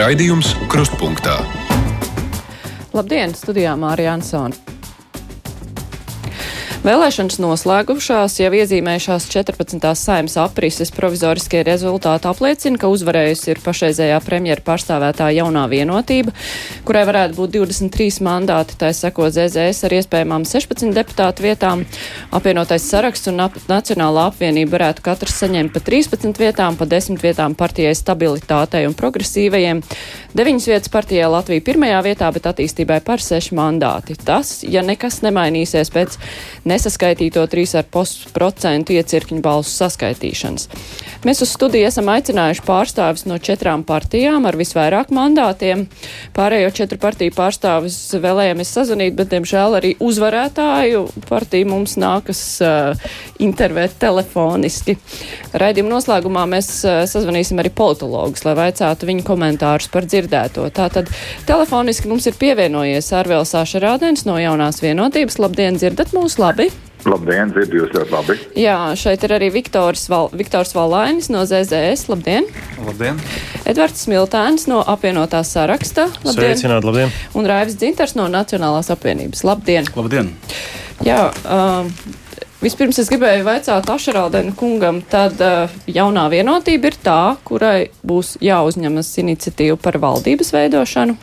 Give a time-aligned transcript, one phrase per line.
[0.00, 1.34] Raidījums Krustpunktā.
[2.96, 4.69] Labdien, studijā Mārija Ansona.
[6.80, 9.82] Vēlēšanas noslēgušās, jau iezīmējušās 14.
[10.00, 16.32] saimnes aprises provizoriskie rezultāti apliecina, ka uzvarējusi ir pašreizējā premjera pārstāvētā jaunā vienotība,
[16.88, 21.82] kurai varētu būt 23 mandāti, tā seko ZZS ar iespējamām 16 deputātu vietām.
[22.32, 27.58] Apvienotais saraksts un ap Nacionālā apvienība varētu katrs saņemt pa 13 vietām, pa 10 vietām
[27.60, 29.84] partijai stabilitātei un progresīvajiem.
[30.32, 34.16] 9 vietas partijai Latvija pirmajā vietā, bet attīstībai par 6 mandāti.
[34.16, 36.16] Tas, ja nekas nemainīsies pēc
[36.70, 40.68] nesaskaitīto 3,5% iecirkņu balsu saskaitīšanas.
[41.26, 45.86] Mēs uz studiju esam aicinājuši pārstāvis no četrām partijām ar visvairāk mandātiem.
[46.36, 53.10] Pārējo četru partiju pārstāvis vēlējamies sazvanīt, bet, diemžēl, arī uzvarētāju partiju mums nākas uh,
[53.42, 54.96] intervēt telefoniski.
[55.60, 60.68] Raidījuma noslēgumā mēs uh, sazvanīsim arī politologus, lai vaicātu viņu komentārus par dzirdēto.
[60.76, 61.10] Tātad
[61.48, 65.40] telefoniski mums ir pievienojies Arvēls Ašarādens no jaunās vienotības.
[65.40, 66.59] Labdien, dzirdat mūs labi!
[67.08, 68.36] Labdien, dzirdu jūs ļoti labi.
[68.60, 72.08] Jā, šeit ir arī Viktors, Val, Viktors Valainis no ZZS.
[72.12, 72.48] Labdien!
[72.84, 73.20] Labdien!
[73.68, 76.10] Edvards Smiltēns no apvienotā saraksta.
[76.26, 76.52] Labdien!
[76.52, 77.14] Sveicināt, labdien!
[77.38, 79.44] Un Raivis Dzintars no Nacionālās apvienības.
[79.48, 79.88] Labdien!
[79.96, 80.34] Labdien!
[81.06, 81.88] Jā, um,
[82.60, 89.14] Vispirms es gribēju vaicāt Ašaraldenu kungam, tad uh, jaunā vienotība ir tā, kurai būs jāuzņemas
[89.22, 91.16] iniciatīva par valdības veidošanu.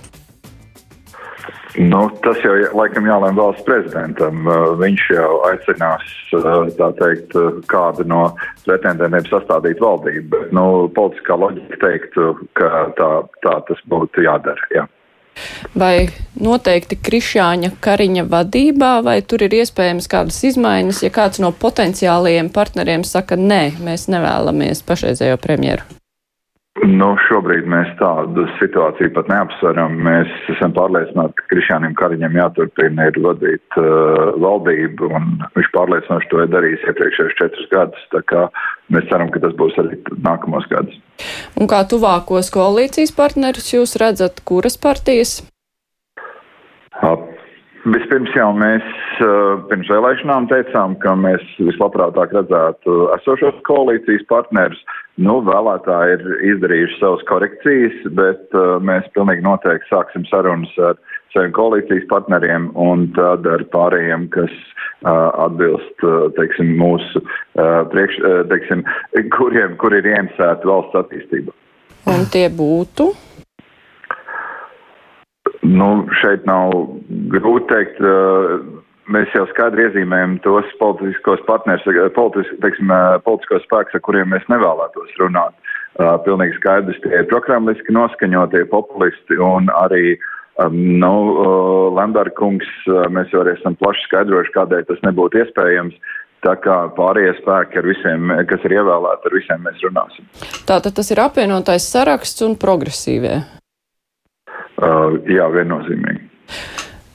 [1.78, 4.48] Nu, tas jau laikam jālēm valsts prezidentam.
[4.50, 6.64] Uh, viņš jau aicinās, uh,
[6.98, 8.22] teikt, uh, kādu no
[8.66, 10.26] pretendentiem sastādīt valdību.
[10.34, 13.12] Bet, nu, politiskā loģika teiktu, ka tā,
[13.46, 14.70] tā tas būtu jādara.
[14.74, 14.88] Jā.
[15.78, 16.08] Vai
[16.42, 23.06] noteikti Krišāņa Kariņa vadībā, vai tur ir iespējams kādas izmaiņas, ja kāds no potenciālajiem partneriem
[23.06, 25.86] saka, nē, mēs nevēlamies pašreizējo premjeru?
[26.86, 29.96] Nu, šobrīd mēs tādu situāciju pat neapsveram.
[30.06, 36.44] Mēs esam pārliecināti, ka Krišānam Kariņam jāturpina ir vadīt uh, valdību, un viņš pārliecinoši to
[36.44, 38.04] ir darījis iepriekšējos četrus gadus.
[38.14, 38.46] Tā kā
[38.94, 41.00] mēs ceram, ka tas būs arī nākamos gadus.
[41.58, 45.40] Un kā tuvākos koalīcijas partnerus jūs redzat, kuras partijas?
[47.02, 47.18] Uh,
[47.88, 48.86] Vispirms jau mēs
[49.24, 54.82] uh, pirms vēlēšanām teicām, ka mēs vislabprātāk redzētu esošos koalīcijas partnerus.
[55.18, 61.00] Nu, vēlētāji ir izdarījuši savas korekcijas, bet uh, mēs pilnīgi noteikti sāksim sarunas ar
[61.34, 68.20] saviem koalīcijas partneriem un tad ar pārējiem, kas uh, atbilst, uh, teiksim, mūsu uh, priekš,
[68.22, 68.86] uh, teiksim,
[69.34, 71.56] kuriem, kur ir ieinteresēti valsts attīstība.
[72.14, 73.10] Un tie būtu?
[75.66, 75.90] Nu,
[76.22, 76.78] šeit nav
[77.34, 78.04] grūti teikt.
[78.06, 78.77] Uh,
[79.14, 84.34] mēs jau skaidri iezīmējam tos politiskos partners, eh, politis, teiksim, eh, politiskos spēkus, ar kuriem
[84.34, 85.56] mēs nevēlētos runāt.
[85.98, 90.20] Uh, pilnīgi skaidrs, tie ir prokremliski noskaņotie populisti un arī,
[90.62, 95.42] um, nu, uh, Lemdara kungs, uh, mēs jau arī esam plaši skaidrojuši, kādēļ tas nebūtu
[95.42, 95.98] iespējams.
[96.46, 100.30] Tā kā pārējie spēki, ar visiem, kas ir ievēlēti, ar visiem mēs runāsim.
[100.70, 103.40] Tātad tas ir apvienotais saraksts un progresīvie.
[104.78, 106.28] Uh, jā, viennozīmīgi.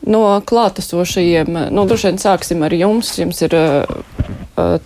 [0.02, 3.12] No klātesošajiem, nu, droši vien sāksim ar jums.
[3.20, 3.84] Jums ir uh,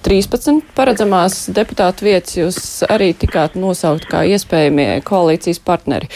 [0.05, 2.37] 13 paredzamās deputātu vietas.
[2.37, 2.59] Jūs
[2.93, 6.11] arī tikāt nosaukt kā iespējamie koalīcijas partneri.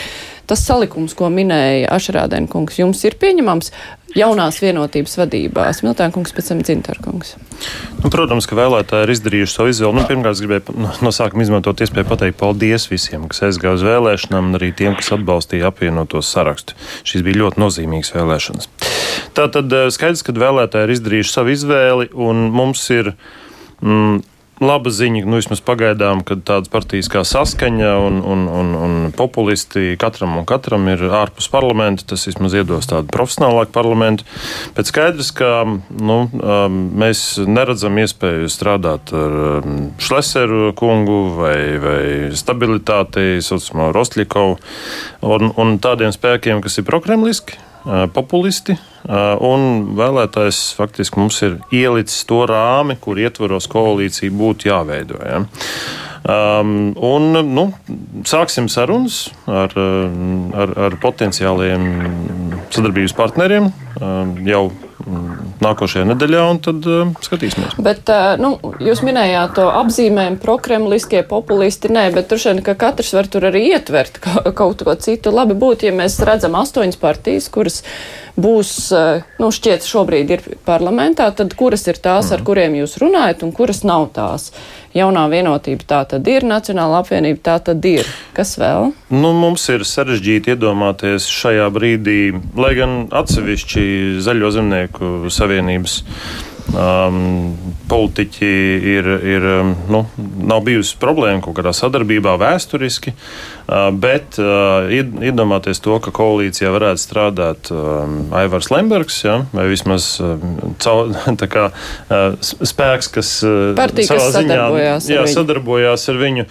[0.50, 3.71] Tas salikums, ko minēja Ašrādēna kungs, jums ir pieņemams
[4.16, 5.66] jaunās vienotības vadībā.
[5.76, 7.34] Smiltēna kungs, pēc tam Dzintar kungs.
[8.00, 9.97] Nu, protams, ka vēlētāji ir izdarījuši savu izvēli.
[9.98, 13.84] Nu, pirmkārt, es gribēju no, no sākuma izmantot iespēju pateikt paldies visiem, kas aizgāja uz
[13.87, 16.78] vēlēšanām, un arī tiem, kas atbalstīja apvienotos sarakstu.
[17.09, 18.70] Šīs bija ļoti nozīmīgas vēlēšanas.
[19.37, 23.15] Tā tad eh, skaidrs, ka vēlētāji ir izdarījuši savu izvēli, un mums ir.
[23.81, 24.20] Mm,
[24.60, 29.97] laba ziņa, nu, vismaz pagaidām, ka tādas partijas kā saskaņa un, un, un, un populisti
[30.00, 32.04] katram un katram ir ārpus parlamenta.
[32.12, 34.26] Tas vismaz iedos tādu profesionālāku parlamentu.
[34.76, 42.05] Bet skaidrs, ka nu, um, mēs neredzam iespēju strādāt ar um, Šleseru kungu vai, vai
[42.37, 44.61] stabilitāti, saucamo Rostļikovu
[45.31, 47.58] un, un tādiem spēkiem, kas ir prokremliski,
[48.15, 48.77] populisti
[49.09, 55.21] Un vēlētājs faktiski mums ir ielicis to rāmi, kur ietvaros koalīcija būtu jāveido.
[55.25, 55.41] Ja?
[56.21, 57.65] Um, un, nu,
[58.29, 61.87] sāksim sarunas ar, ar, ar potenciāliem
[62.69, 64.67] sadarbības partneriem um, jau
[65.64, 67.76] nākošajā nedēļā, un tad uh, skatīsimies.
[67.82, 73.12] Bet, uh, nu, jūs minējāt to apzīmējumu prokremliskie populisti, nē, bet tur šeit, ka katrs
[73.17, 74.20] var tur arī ietvert
[74.58, 75.35] kaut ko citu.
[75.35, 77.81] Labi būtu, ja mēs redzam astoņas partijas, kuras
[78.41, 78.75] būs,
[79.41, 83.82] nu, šķiet, šobrīd ir parlamentā, tad kuras ir tās, ar kuriem jūs runājat, un kuras
[83.87, 84.50] nav tās?
[84.90, 88.08] Jaunā vienotība tā tad ir, Nacionāla apvienība tā tad ir.
[88.34, 88.90] Kas vēl?
[89.14, 93.84] Nu, mums ir sarežģīti iedomāties šajā brīdī, lai gan atsevišķi
[94.26, 96.00] Zaļo zemnieku savienības
[96.75, 97.55] um,
[97.90, 98.50] politiķi
[98.94, 99.46] ir, ir
[99.90, 100.05] nu,
[100.50, 107.05] nav bijusi problēma kaut kādā sadarbībā vēsturiski, uh, bet uh, iedomāties to, ka koalīcijā varētu
[107.05, 111.14] strādāt um, Aivars Lembergs, ja, vai vismaz um, caur,
[111.56, 116.46] kā, uh, spēks, kas uh, Partija, savā kas ziņā sadarbojās jā, sadarbojās ar viņu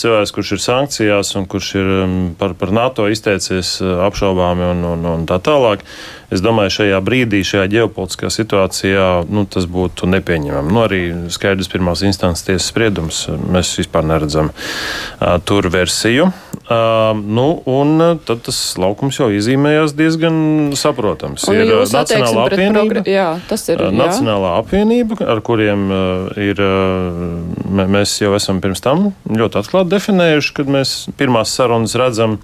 [0.00, 4.86] cilvēks, kurš ir sankcijās un kurš ir um, par, par NATO izteicies uh, apšaubāmi un,
[4.94, 5.84] un, un tā tālāk.
[6.30, 10.70] Es domāju, šajā brīdī, šajā ģeopolitiskā situācijā, nu, tas būtu nepieņemami.
[10.70, 11.00] Nu, arī
[11.34, 13.24] skaidrs pirmās instances tiesas spriedums.
[13.50, 16.30] Mēs vispār neredzam uh, tur versiju.
[16.70, 20.36] Uh, nu, un tad tas laukums jau izīmējās diezgan
[20.78, 21.48] saprotams.
[21.50, 23.90] Un ir Nacionālā apvienība, jā, tas ir, jā.
[23.98, 30.54] Nacionālā apvienība, ar kuriem uh, ir, uh, mēs jau esam pirms tam ļoti atklāti definējuši,
[30.60, 32.38] kad mēs pirmās sarunas redzam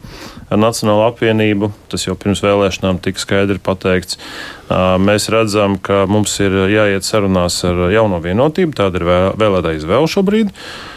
[0.50, 1.70] ar Nacionālo apvienību.
[1.92, 4.20] Tas jau pirms vēlēšanām tika skaidri pateikts.
[5.02, 9.08] Mēs redzam, ka mums ir jāiet sarunās ar jauno vienotību, tāda ir
[9.38, 10.52] vēlētā izvēle šobrīd.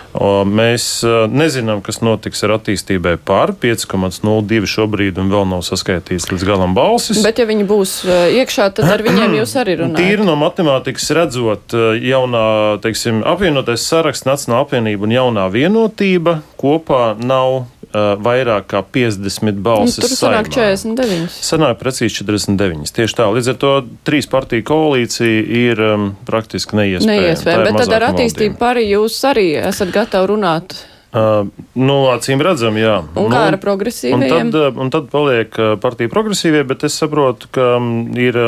[0.10, 6.74] Mēs nezinām, kas notiks ar attīstībai pār 5,02 šobrīd, un vēl nav saskaitīts līdz galam
[6.74, 7.22] balsis.
[7.22, 10.02] Bet, ja viņi būs iekšā, tad ar viņiem jūs arī runājat.
[10.02, 12.48] Tīri no matemātikas redzot, jaunā,
[12.82, 20.00] teiksim, apvienotais saraksts, Nacionāla apvienība un jaunā vienotība kopā nav uh, vairāk kā 50 balsis.
[20.00, 21.32] Nu, tur sanāk 49.
[21.34, 22.94] Sanāk precīzi 49.
[22.96, 23.30] Tieši tā.
[23.34, 23.74] Līdz ar to
[24.08, 27.28] trīs partiju koalīcija ir um, praktiski neiespējama.
[27.30, 30.78] Neiespējama, bet tad ar attīstību pārī jūs arī esat gatavi runāt.
[31.10, 33.00] Uh, nu, acīm redzam, jā.
[33.18, 34.28] Un kā nu, ar progresīviem?
[34.30, 37.76] Un tad, un tad paliek partija progresīvie, bet es saprotu, ka
[38.20, 38.42] ir.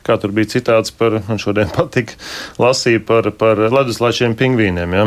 [0.00, 2.14] Kā tur bija citāts par, man šodien patika,
[2.56, 5.02] lasīja par, par leduslāčiem pingvīniem, ja?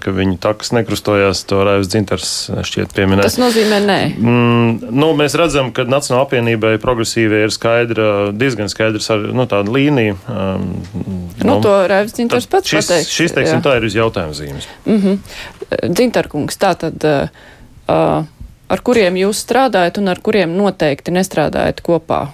[0.00, 2.30] ka viņi takas nekrustojās, to Raivs Dzintars
[2.64, 3.28] šķiet pieminēja.
[3.28, 3.98] Tas nozīmē nē.
[4.16, 9.68] Mm, nu, mēs redzam, ka Nacionāla apvienībai progresīvie ir skaidra, diezgan skaidrs ar, nu, tāda
[9.74, 10.16] līnija.
[10.32, 10.66] Um,
[10.96, 13.12] nu, nu, to Raivs Dzintars pats šis, pateiks.
[13.20, 13.66] Šis, teiksim, jā.
[13.68, 14.72] tā ir uz jautājuma zīmes.
[14.88, 15.57] Mm -hmm.
[15.68, 17.04] Dzintarkungs, tā tad.
[17.88, 18.24] Uh,
[18.68, 22.26] ar kuriem jūs strādājat un ar kuriem noteikti nestrādājat kopā?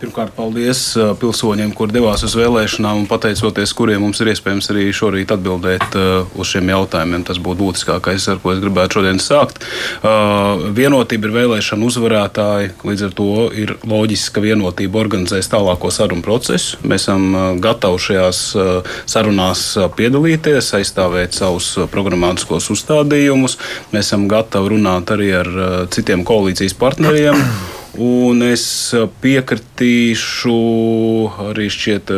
[0.00, 0.78] Pirmkārt, paldies
[1.20, 5.96] pilsoņiem, kur devās uz vēlēšanām, un pateicoties kuriem mums ir iespējams arī šorīt atbildēt
[6.40, 7.26] uz šiem jautājumiem.
[7.28, 9.60] Tas būtu būtiskākais, ar ko es gribētu šodien sākt.
[10.78, 16.80] Vienotība ir vēlēšana uzvarētāji, līdz ar to ir loģiski, ka vienotība organizēs tālāko sarunu procesu.
[16.80, 18.40] Mēs esam gatavi šajās
[19.04, 19.66] sarunās
[19.98, 23.58] piedalīties, aizstāvēt savus programmatiskos uzstādījumus.
[23.92, 25.52] Mēs esam gatavi runāt arī ar
[25.92, 27.44] citiem koalīcijas partneriem.
[27.98, 28.62] Un es
[29.22, 30.54] piekritīšu
[31.48, 32.12] arī šķiet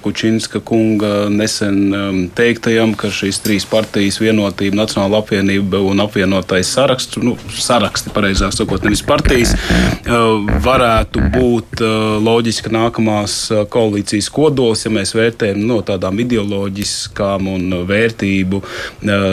[0.00, 7.20] Kučinska kunga nesen um, teiktajam, ka šīs trīs partijas vienotība, Nacionāla apvienība un apvienotais saraksts,
[7.20, 11.82] nu, saraksti, pareizāk sakot, nevis partijas, uh, varētu būt
[12.24, 13.36] loģiski nākamās
[13.72, 18.62] koalīcijas kodols, ja mēs vērtējam no tādām ideoloģiskām un vērtību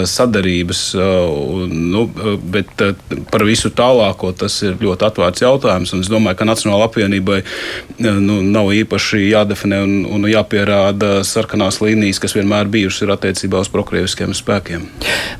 [0.09, 0.81] sadarības.
[1.71, 2.05] Nu,
[2.51, 2.83] bet
[3.31, 6.05] par visu tālāko tas ir ļoti atvērts jautājums jautājums.
[6.05, 12.19] Es domāju, ka Nacionāla apvienībai eh, nu, nav īpaši jādefinē un, un jāpierāda sarkanās līnijas,
[12.19, 14.87] kas vienmēr bijušas ir attiecībā uz prokrieviskiem spēkiem.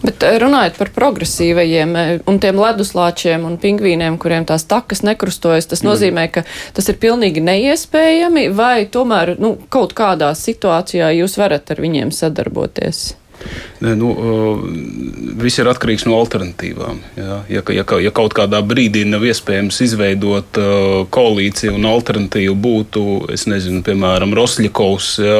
[0.03, 5.69] Bet eh, runājot par progresīvajiem eh, un tiem leduslāčiem un pingvīniem, kuriem tās takas nekrustojas,
[5.71, 11.71] tas nozīmē, ka tas ir pilnīgi neiespējami, vai tomēr nu, kaut kādā situācijā jūs varat
[11.71, 13.15] ar viņiem sadarboties?
[13.83, 14.09] Nu,
[15.37, 17.01] viss ir atkarīgs no alternatīvām.
[17.19, 23.03] Ja, ja, ja, ja kaut kādā brīdī nav iespējams izveidot uh, koalīciju un alternatīvu būtu,
[23.51, 25.37] nezinu, piemēram, Rosļakovs ja,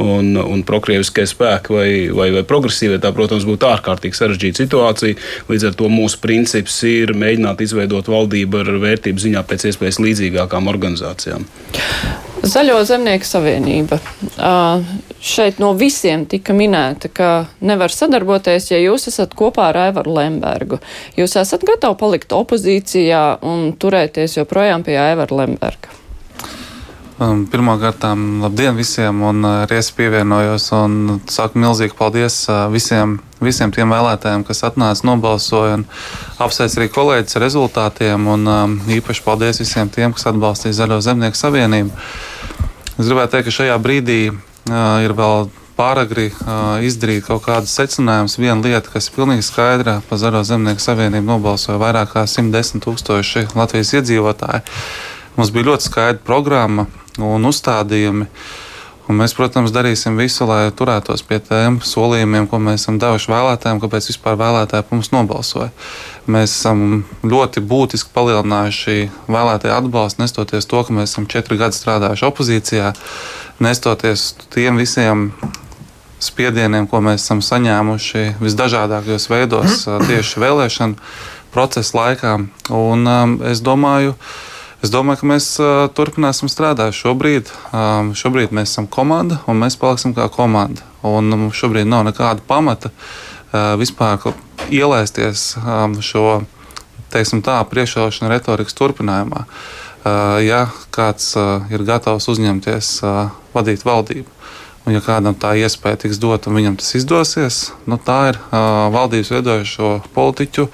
[0.00, 5.20] un, un prokrieviskie spēki vai, vai, vai progresīvie, tā, protams, būtu ārkārtīgi sarežģīta situācija.
[5.52, 10.72] Līdz ar to mūsu princips ir mēģināt izveidot valdību ar vērtību ziņā pēc iespējas līdzīgākām
[10.72, 11.46] organizācijām.
[12.44, 13.98] Zaļo zemnieku savienība.
[14.36, 14.84] Uh,
[15.24, 17.28] šeit no visiem tika minēta, ka
[17.64, 20.80] nevar sadarboties, ja jūs esat kopā ar Aivaru Lembergu.
[21.16, 26.00] Jūs esat gatavi palikt opozīcijā un turēties joprojām pie Aivara Lemberga.
[27.14, 28.02] Um, Pirmkārt,
[28.42, 32.40] labdien visiem, un arī es pievienojos un saku milzīgi paldies
[32.74, 35.86] visiem, visiem tiem vēlētājiem, kas atnāca, nobalsoja un
[36.42, 41.38] apsveic arī kolēģis ar rezultātiem, un um, īpaši paldies visiem tiem, kas atbalstīja Zaļo zemnieku
[41.38, 41.94] savienību.
[42.94, 44.36] Es gribētu teikt, ka šajā brīdī uh,
[45.02, 48.36] ir vēl pāragri uh, izdarīt kaut kādus secinājumus.
[48.38, 53.48] Viena lieta, kas ir pilnīgi skaidra, par Zaļo zemnieku savienību nobalsoja vairāk kā 110 tūkstoši
[53.58, 54.62] Latvijas iedzīvotāji.
[55.34, 56.86] Mums bija ļoti skaidra programma
[57.18, 58.28] un uzstādījumi.
[59.04, 63.80] Un mēs, protams, darīsim visu, lai turētos pie tiem solījumiem, ko mēs esam devuši vēlētājiem,
[63.82, 65.68] kāpēc vispār vēlētāji mums nobalsoja.
[66.24, 68.96] Mēs esam ļoti būtiski palielinājuši
[69.28, 72.94] vēlētāju atbalstu, nestoties to, ka mēs esam četri gadi strādājuši opozīcijā,
[73.66, 75.28] nestoties tiem visiem
[76.24, 80.96] spiedieniem, ko mēs esam saņēmuši visdažādākajos veidos tieši vēlēšanu
[81.52, 82.34] procesa laikā.
[82.72, 84.16] Un, um, es domāju,
[84.84, 86.92] Es domāju, ka mēs uh, turpināsim strādāt.
[86.92, 90.84] Šobrīd, um, šobrīd mēs esam komanda un mēs paliksim kā komanda.
[91.08, 94.20] Un mums šobrīd nav nekāda pamata uh, vispār
[94.68, 96.42] ielaisties um, šo
[97.14, 99.46] tā, priekšvēlēšana retorikas turpinājumā.
[100.04, 104.28] Uh, ja kāds uh, ir gatavs uzņemties uh, vadīt valdību,
[104.84, 109.30] Un, ja kādam tā iespēja tiks dota un viņam tas izdosies, nu, tā ir valdības
[109.32, 110.66] veidojošo politiķu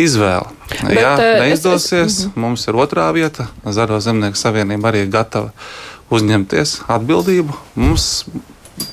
[0.00, 0.50] izvēle.
[0.82, 3.48] Bet, ja neizdosies, es, es, mums ir otrā vieta.
[3.64, 5.52] Zaļo zemnieku savienība arī ir gatava
[6.14, 7.56] uzņemties atbildību.
[7.78, 8.24] Mums,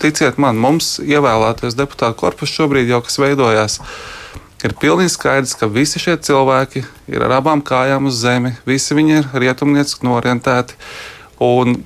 [0.02, 3.80] ticiet man, mums ievēlētais deputātu korpus šobrīd jau kas veidojās.
[4.62, 9.18] Ir pilnīgi skaidrs, ka visi šie cilvēki ir ar abām kājām uz zemi, visi viņi
[9.18, 10.78] ir rietumnieciski norientēti.
[11.42, 11.80] Un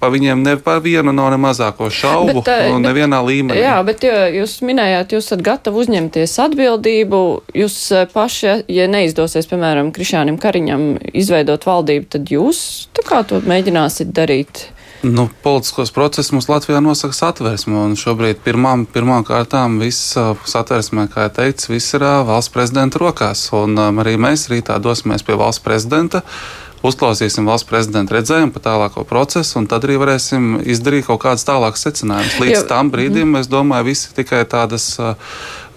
[0.00, 3.60] par viņiem ne par vienu nav ne mazāko šaubu, bet, uh, nevienā līmenī.
[3.62, 7.22] Jā, bet jūs minējāt, jūs esat gatavi uzņemties atbildību.
[7.58, 12.60] Jūs eh, paši, ja neizdosies, piemēram, Krišānam Kariņam izveidot valdību, tad jūs
[13.08, 14.68] kā to mēģināsiet darīt?
[15.02, 17.84] Nu, politiskos procesus mums Latvijā nosaka satversme.
[17.98, 20.16] Šobrīd pirmām, pirmām kārtām viss
[20.50, 23.44] satversmē, kā jau teicu, viss ir valsts prezidenta rokās.
[23.54, 26.24] Un arī mēs rītā dosimies pie valsts prezidenta.
[26.26, 31.46] Uh, uzklausīsim valsts prezidenta redzējumu par tālāko procesu, un tad arī varēsim izdarīt kaut kādas
[31.48, 32.38] tālākas secinājumus.
[32.42, 33.40] Līdz jo, tam brīdim, mm.
[33.42, 34.94] es domāju, visi tikai tādas.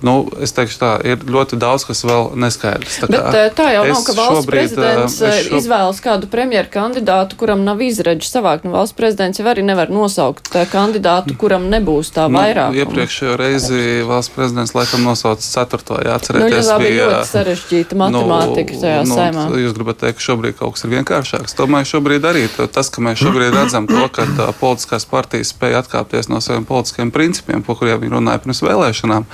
[0.01, 2.99] Nu, es teikšu, tā ir ļoti daudz, kas vēl neskaidrs.
[3.03, 5.59] Tā, Bet, kā, tā jau nav, ka valsts šobrīd, prezidents šo...
[5.59, 8.65] izvēlas kādu premjeru kandidātu, kuram nav izredzi savākt.
[8.65, 12.77] Nu, valsts prezidents jau arī nevar nosaukt kandidātu, kuram nebūs tā nu, vairāk.
[12.81, 15.99] Iepriekšējo reizi valsts prezidents laikam nosauca ceturto.
[16.01, 19.45] Jāatcerieties, nu, bija ļoti sarežģīta matemātika nu, tajā nu, saimā.
[19.61, 21.57] Jūs gribat teikt, ka šobrīd kaut kas ir vienkāršāks.
[21.57, 26.31] Tomēr šobrīd arī tas, ka mēs šobrīd redzam to, ka tā, politiskās partijas spēja atkāpties
[26.31, 29.29] no saviem politiskiem principiem, par kuriem viņi runāja pirms vēlēšanām.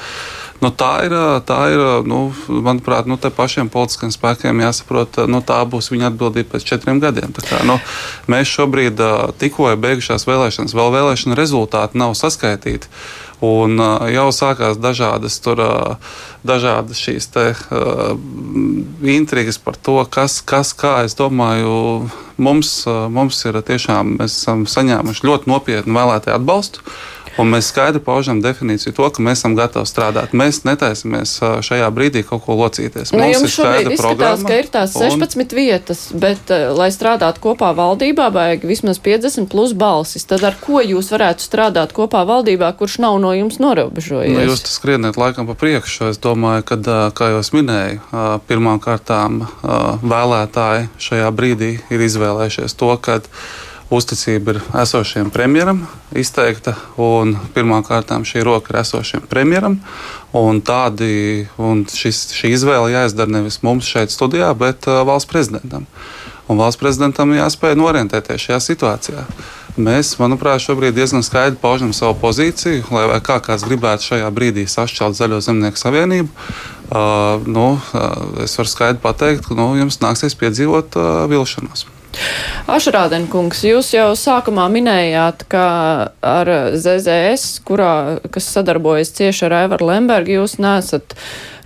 [0.58, 1.14] Nu, tā ir,
[1.46, 6.66] tā ir nu, manuprāt, nu, pašiem politiskiem spēkiem jāsaprot, nu, tā būs viņa atbildība pēc
[6.66, 7.36] četriem gadiem.
[7.38, 7.78] Kā, nu,
[8.32, 9.04] mēs šobrīd
[9.38, 12.90] tikko ir beigušās vēlēšanas, vēl vēlēšana rezultāti nav saskaitīti.
[13.46, 13.78] Un
[14.10, 15.62] jau sākās dažādas, tur,
[16.42, 18.16] dažādas šīs te, uh,
[19.06, 21.04] intrigas par to, kas, kas kā.
[21.06, 22.08] Es domāju,
[22.42, 22.72] mums,
[23.14, 26.82] mums ir tiešām, mēs esam saņēmuši ļoti nopietnu vēlētāju atbalstu.
[26.82, 26.98] Uh,
[27.38, 30.34] Un mēs skaidri paužam definīciju to, ka mēs esam gatavi strādāt.
[30.38, 33.13] Mēs netaisamies šajā brīdī kaut ko locīties.
[33.13, 34.50] Nu, Mums ir skaidra programma.
[34.50, 35.46] ka ir tās 16 un...
[35.60, 40.25] vietas, bet, lai strādātu kopā valdībā, vajag vismaz 50 plus balsis.
[40.29, 44.34] Tad ar ko jūs varētu strādāt kopā valdībā, kurš nav no jums norobežojies?
[44.34, 46.10] Nu, jūs skrieniet laikam pa priekšu.
[46.13, 46.79] Es domāju, ka,
[47.17, 48.01] kā jau es minēju,
[48.50, 49.44] pirmām kārtām
[50.01, 53.22] vēlētāji šajā brīdī ir izvēlējušies to, ka
[53.89, 59.79] uzticība ir esošajam premjeram izteikta, un pirmkārt šī roka ir esošajam premjeram.
[60.36, 65.88] Un tādi, un šis, šī izvēle jāizdara nevis mums šeit studijā, bet uh, valsts prezidentam.
[66.48, 69.24] Un valsts prezidentam jāspēj orientēties šajā situācijā.
[69.77, 75.20] Mēs, manuprāt, šobrīd diezgan skaidri paužam savu pozīciju, lai kā kāds gribētu šajā brīdī sašķelt
[75.20, 76.32] Zaļo zemnieku savienību.
[76.88, 81.86] Uh, nu, uh, es varu skaidri pateikt, ka nu, jums nāksies piedzīvot uh, vilšanos.
[82.68, 85.68] Ašrādenkungs, jūs jau sākumā minējāt, ka
[86.20, 87.92] ar ZZS, kurā,
[88.34, 91.16] kas sadarbojas cieši ar Aivaru Lembergu, jūs nesat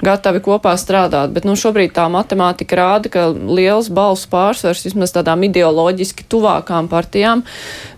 [0.05, 5.45] gatavi kopā strādāt, bet nu, šobrīd tā matemātika rāda, ka liels balsu pārsvars vismaz tādām
[5.49, 7.43] ideoloģiski tuvākām partijām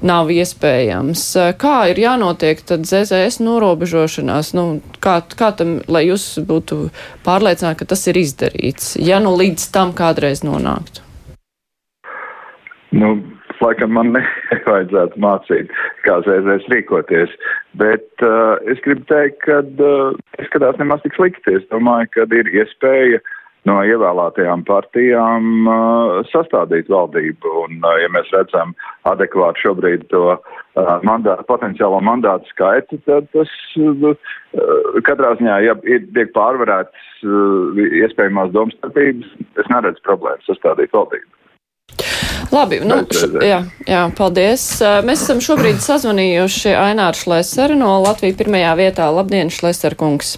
[0.03, 1.25] nav iespējams.
[1.59, 4.53] Kā ir jānotiek tad ZZS norobežošanās?
[4.57, 4.67] Nu,
[5.03, 6.85] kā, kā tam, lai jūs būtu
[7.27, 11.02] pārliecināti, ka tas ir izdarīts, ja nu līdz tam kādreiz nonāktu?
[12.93, 13.13] Nu,
[13.63, 14.11] laikam man
[14.51, 15.71] nevajadzētu mācīt,
[16.05, 17.31] kā zēzēs rīkoties,
[17.81, 21.57] bet uh, es gribu teikt, ka uh, izskatās nemaz tik slikti.
[21.57, 23.21] Es domāju, ka ir iespēja
[23.65, 27.53] no ievēlētajām partijām uh, sastādīt valdību.
[27.63, 28.75] Un, uh, ja mēs redzam
[29.09, 34.27] adekvāti šobrīd to uh, mandātu, potenciālo mandātu skaitu, tad tas uh,
[35.07, 41.31] katrā ziņā, ja ir tiek pārvarēts uh, iespējamās domstarpības, es neredzu problēmu sastādīt valdību.
[42.53, 44.63] Labi, nu, š, jā, jā, paldies.
[45.07, 49.09] Mēs esam šobrīd sazvanījuši Aināru Šleseru no Latvijas pirmajā vietā.
[49.09, 50.35] Labdien, Šleser kungs!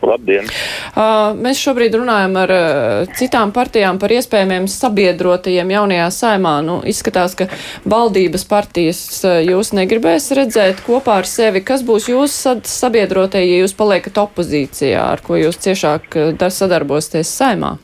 [0.00, 0.46] Labdien!
[0.94, 6.54] Uh, mēs šobrīd runājam ar uh, citām partijām par iespējamiem sabiedrotajiem jaunajā saimā.
[6.64, 7.50] Nu, izskatās, ka
[7.88, 11.64] valdības partijas uh, jūs negribēs redzēt kopā ar sevi.
[11.66, 17.76] Kas būs jūsu sabiedrotie, ja jūs paliekat opozīcijā, ar ko jūs ciešāk sadarbosieties saimā?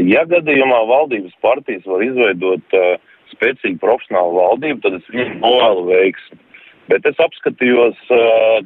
[0.00, 2.94] Ja gadījumā valdības partijas var izveidot uh,
[3.34, 6.38] spēcīgu profesionālu valdību, tad es viņiem novēlu veiksmi.
[6.90, 7.98] Bet es apskatījos,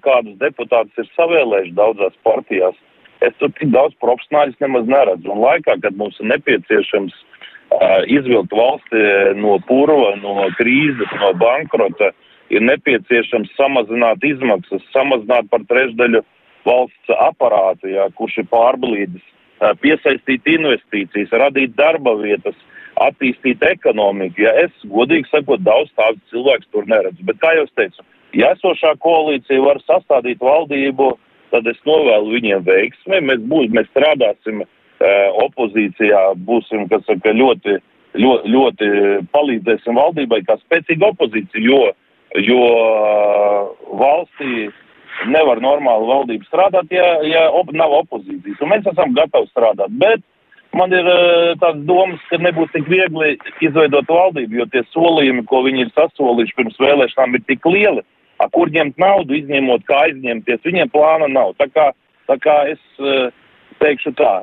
[0.02, 2.76] kādus deputātus ir savēlējuši daudzās partijās.
[3.24, 5.30] Es tur tik daudz profesionāļus nemaz neredzu.
[5.32, 9.02] Un laikā, kad mums ir nepieciešams uh, izvilkt valsti
[9.40, 12.12] no purva, no krīzes, no bankrota,
[12.52, 16.24] ir nepieciešams samazināt izmaksas, samazināt par trešdaļu
[16.66, 19.35] valsts aparātu, jā, kurš ir pārblīdis, uh,
[19.82, 22.56] piesaistīt investīcijas, radīt darba vietas,
[23.00, 24.46] attīstīt ekonomiku.
[24.46, 27.24] Ja es, godīgi sakot, daudz tādu cilvēku tur neredzu.
[27.28, 28.04] Bet, kā jau teicu,
[28.36, 31.12] ja esošā koalīcija var sastādīt valdību,
[31.52, 33.20] tad es novēlu viņiem veiksmi.
[33.28, 34.66] Mēs, būs, mēs strādāsim e,
[35.44, 37.76] opozīcijā, būsim, saka, ļoti,
[38.16, 38.90] ļoti, ļoti
[39.36, 41.82] palīdzēsim valdībai kā spēcīga opozīcija, jo,
[42.48, 42.64] jo
[44.00, 44.68] valstī
[45.32, 48.62] nevar normāli valdība strādāt, ja, ja op, nav opozīcijas.
[48.62, 49.94] Un mēs esam gatavi strādāt.
[50.00, 50.24] Bet
[50.76, 55.62] man ir uh, tāds domas, ka nebūs tik viegli izveidot valdību, jo tie solījumi, ko
[55.66, 58.04] viņi ir sasolījuši pirms vēlēšanām, ir tik lieli.
[58.36, 61.54] A, kur ņemt naudu, izņemot, kā aizņemties, viņiem plāna nav.
[61.56, 61.88] Tā kā,
[62.28, 63.30] tā kā es uh,
[63.80, 64.34] teikšu tā,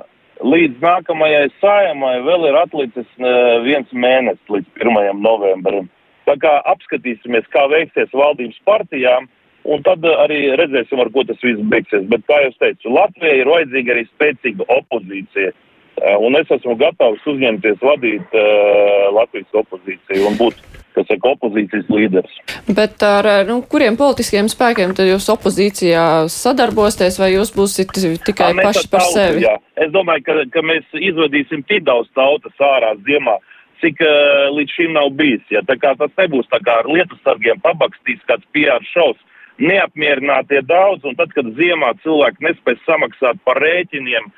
[0.42, 5.22] līdz nākamajai sājumai vēl ir atlicis uh, viens mēnesis līdz 1.
[5.22, 5.92] novembrim.
[6.28, 9.28] Tā kā apskatīsimies, kā veiksies valdības partijām,
[9.64, 12.08] un tad arī redzēsim, ar ko tas viss beigsies.
[12.12, 15.54] Bet, kā jau teicu, Latvijai ir vajadzīga arī spēcīga opozīcija.
[15.94, 20.58] Eh, un es esmu gatavs uzņemties vadīt uh, Latvijas opozīciju un būt,
[20.98, 22.40] kas saka, opozīcijas līderis.
[22.66, 27.94] Bet ar nu, kuriem politiskiem spēkiem tad jūs opozīcijā sadarbosieties, vai jūs būsiet
[28.26, 29.46] tikai A, paši par tautu, sevi?
[29.46, 29.54] Jā.
[29.86, 33.38] Es domāju, ka, ka mēs izvadīsim tik daudz tautas ārā ziemā,
[33.86, 35.46] cik uh, līdz šim nav bijis.
[35.54, 35.62] Ja?
[35.70, 39.22] Tā kā tas nebūs tā kā ar lietusargiem pabakstīts kāds PR šaus.
[39.62, 44.32] Neapmierinātie daudz, un tad, kad ziemā cilvēki nespēs samaksāt par rēķiniem,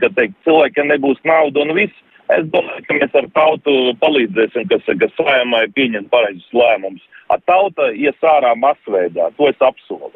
[0.00, 2.02] ka teikt, cilvēkiem nebūs nauda un viss.
[2.32, 7.04] Es domāju, ka mēs ar tautu palīdzēsim, kas, kas sājumai pieņem pareizus lēmumus.
[7.28, 10.14] A tauta ies ārā masveidā, to es apsolu.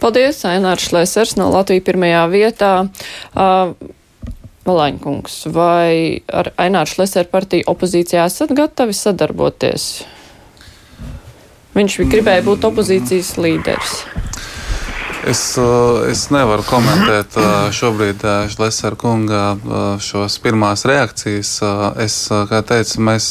[0.00, 2.72] Paldies, Ainārs Šlēsers no Latvijas pirmajā vietā.
[3.34, 3.74] Uh,
[4.64, 9.88] Valaņkungs, vai ar Aināru Šlēseru partiju opozīcijā esat gatavi sadarboties?
[11.74, 13.96] Viņš gribēja būt opozīcijas līderis.
[15.26, 19.56] Es, eh, es nevaru komentēt eh, šobrīd eh, Lesera kunga
[20.02, 21.52] šos pirmās reakcijas.
[22.04, 22.16] Es,
[22.50, 23.28] kā teicu, mēs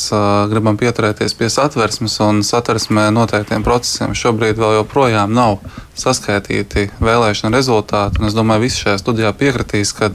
[0.49, 4.15] gribam pieturēties pie satversmes un satversmē noteiktiem procesiem.
[4.17, 5.59] Šobrīd vēl joprojām nav
[5.99, 10.09] saskaitīti vēlēšana rezultāti, un es domāju, visi šajā studijā piekritīs, ka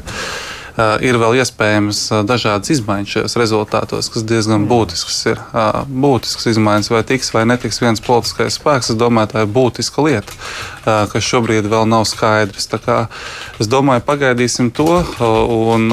[1.02, 5.40] ir vēl iespējams eh, dažādas izmaiņas šajos rezultātos, kas diezgan būtisks ir.
[5.50, 10.04] Eh, būtisks izmaiņas, vai tiks vai netiks viens politiskais spēks, es domāju, tā ir būtiska
[10.06, 10.38] lieta,
[10.84, 12.68] kas šobrīd vēl nav skaidrs.
[13.58, 15.90] Es domāju, pagaidīsim to, un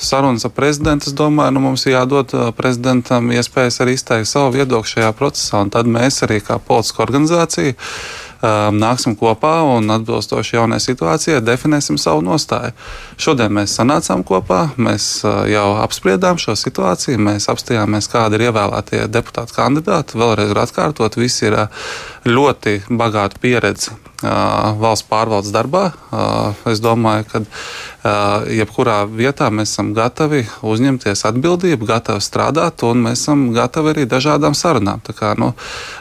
[0.00, 5.12] sarunas ar prezidentu, es domāju, nu, mums jādod prezidentam iespējas arī izteikt savu viedokli šajā
[5.18, 7.76] procesā, un tad mēs arī kā politiska organizācija
[8.42, 12.72] nāksim kopā un atbilstoši jaunai situācijai definēsim savu nostāju.
[13.20, 19.06] Šodien mēs sanācām kopā, mēs uh, jau apspriedām šo situāciju, mēs apstājāmies, kādi ir ievēlētie
[19.12, 20.16] deputāti kandidāti.
[20.20, 21.90] Vēlreiz var atkārtot, visi ir uh,
[22.24, 24.00] ļoti bagāta pieredze uh,
[24.80, 25.90] valsts pārvaldes darbā.
[26.68, 27.40] Es domāju, ka
[28.50, 34.56] jebkurā vietā mēs esam gatavi uzņemties atbildību, gatavi strādāt, un mēs esam gatavi arī dažādām
[34.56, 35.02] sarunām.
[35.04, 35.52] Tā kā, nu,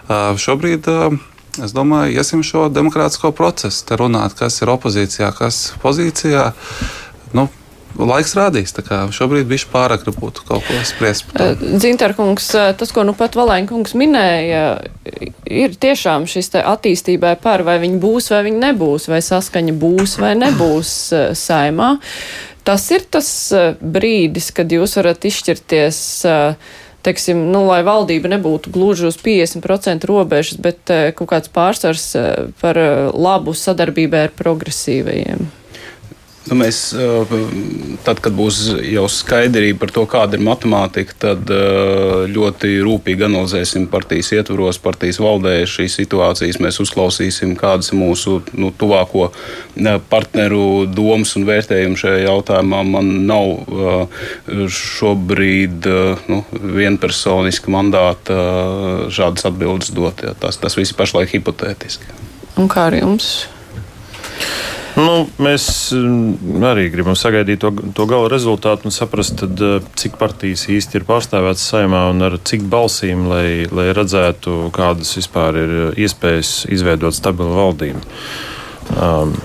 [0.09, 0.87] šobrīd
[1.65, 6.51] Es domāju, iesim šo demokrātisko procesu, te runāt, kas ir opozīcijā, kas pozīcijā.
[7.35, 7.49] Nu,
[7.99, 11.31] Laiks rādīs, ka šobrīd bija pārāk būtu kaut ko spriest.
[11.35, 14.61] Eh, Zintarkungs, eh, tas, ko nu pat Valēnkungs minēja,
[15.43, 20.35] ir tiešām šis attīstībai par, vai viņi būs vai viņi nebūs, vai saskaņa būs vai
[20.39, 21.97] nebūs eh, saimā.
[22.63, 23.27] Tas ir tas
[23.81, 25.99] brīdis, kad jūs varat izšķirties.
[26.29, 32.09] Uh, teiksim, nu, lai valdība nebūtu gluži uz 50% robežas, bet eh, kaut kāds pārsvars
[32.19, 32.27] eh,
[32.61, 35.47] par eh, labu sadarbībai ar progresīvajiem.
[36.47, 36.77] Nu, mēs,
[38.07, 41.51] tad, kad būs jau skaidrība par to, kāda ir matemātika, tad
[42.31, 46.61] ļoti rūpīgi analizēsim partijas ietvaros, partijas valdē šīs situācijas.
[46.63, 49.27] Mēs uzklausīsim, kādas ir mūsu nu, tuvāko
[50.09, 52.81] partneru domas un vērtējumi šajā jautājumā.
[52.95, 54.09] Man nav
[54.79, 55.91] šobrīd
[56.31, 56.41] nu,
[56.79, 58.39] vienpersoniski mandāta
[59.13, 60.23] šādas atbildes dot.
[60.25, 60.33] Jā.
[60.39, 62.15] Tas, tas viss ir pašlaik hipotētiski.
[62.59, 63.33] Un kā ar jums?
[64.99, 70.17] Nu, mēs mm, arī gribam sagaidīt to, to gala rezultātu un saprast, tad, eh, cik
[70.19, 75.73] partijas īsti ir pārstāvētas saimā un ar cik balsīm, lai, lai redzētu, kādas vispār ir
[76.05, 78.03] iespējas izveidot stabilu valdību.
[78.97, 79.35] Um,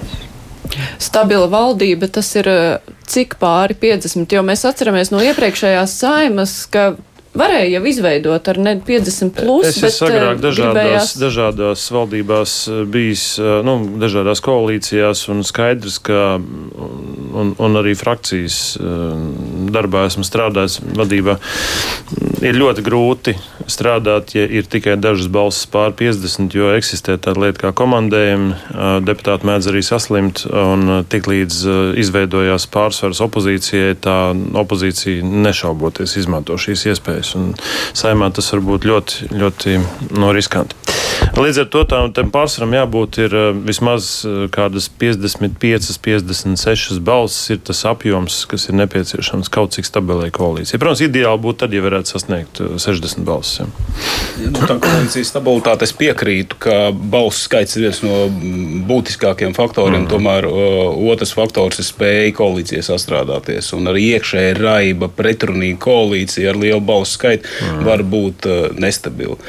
[0.98, 6.94] Stabila valdība, tas ir eh, cik pāri 50, jo mēs atceramies no iepriekšējās saimas, ka
[7.38, 9.68] varēja jau izveidot ar ne 50 plus.
[9.68, 11.14] Es esmu agrāk dažādās, gribējās...
[11.22, 12.56] dažādās valdībās
[12.94, 13.24] bijis,
[13.66, 18.60] nu, dažādās koalīcijās un skaidrs, ka un, un arī frakcijas
[19.74, 21.38] darbā esmu strādājis vadībā.
[22.44, 23.36] Ir ļoti grūti
[23.70, 28.54] strādāt, ja ir tikai dažas balsis pār 50, jo eksistē tāda lieta kā komandējumi.
[29.06, 31.62] Deputāti mēdz arī saslimt un tiklīdz
[32.00, 37.34] izveidojās pārsvars opozīcijai, tā opozīcija nešauboties izmanto šīs iespējas.
[37.40, 37.52] Un
[37.96, 39.80] saimā tas var būt ļoti, ļoti
[40.18, 41.03] no riskanti.
[41.34, 47.50] Līdz ar to tam, tam pārsvaram jābūt ir eh, vismaz eh, kādas 55, 56 balsis
[47.50, 50.78] ir tas apjoms, kas ir nepieciešams kaut cik stabilai koalīcijai.
[50.78, 53.64] Protams, ideāli būtu tad, ja varētu sasniegt 60 eh, balsis.
[53.64, 53.66] Ja.
[54.44, 58.20] Nu, tā koalīcijas stabilitāte es piekrītu, ka balsu skaits ir viens no
[58.86, 60.04] būtiskākiem faktoriem.
[60.04, 60.12] Mm.
[60.14, 63.72] Tomēr otrs faktors ir spēja koalīcijai sastrādāties.
[63.74, 67.84] Un arī iekšēji raiba, pretrunīga koalīcija ar lielu balsu skaitu mm.
[67.90, 69.40] var būt nestabila.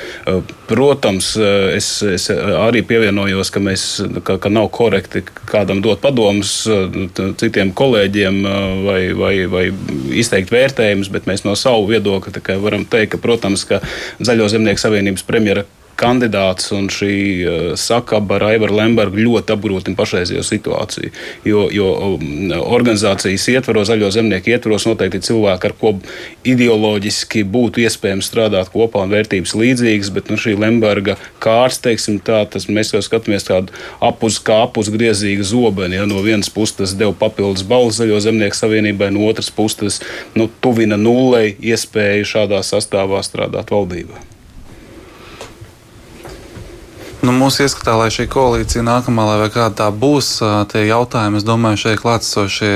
[0.65, 1.36] Protams,
[1.76, 3.86] es, es arī pievienojos, ka, mēs,
[4.26, 6.58] ka, ka nav korekti kādam dot padomus
[7.42, 8.42] citiem kolēģiem
[8.86, 9.66] vai, vai, vai
[10.16, 13.82] izteikt vērtējumus, bet mēs no savu viedokļa varam teikt, ka, protams, ka
[14.26, 15.66] Zaļo zemnieku savienības premjera
[16.00, 21.12] kandidāts un šī uh, sakaba ar Aivaru Lembergu ļoti apgrūtina pašreizējo situāciju.
[21.48, 25.94] Jo, jo um, organizācijas ietvaros, zaļo zemnieku ietvaros noteikti cilvēki, ar ko
[26.48, 32.44] ideoloģiski būtu iespējams strādāt kopā un vērtības līdzīgas, bet nu, šī Lemberga kārts, teiksim tā,
[32.50, 36.00] tas mēs jau skatāmies tādu apuz kā apuzgriezīgu zobeni.
[36.00, 40.00] Ja, no vienas puses tas deva papildus balvu zaļo zemnieku savienībai, no otras puses tas
[40.36, 44.35] nu, tuvina nullei iespēju šādā sastāvā strādāt valdībā.
[47.26, 50.28] Nu, mūsu ieskatā, lai šī koalīcija nākamā, lai kāda tā būs,
[50.70, 52.70] tie jautājumi, es domāju, šeit klātsošie,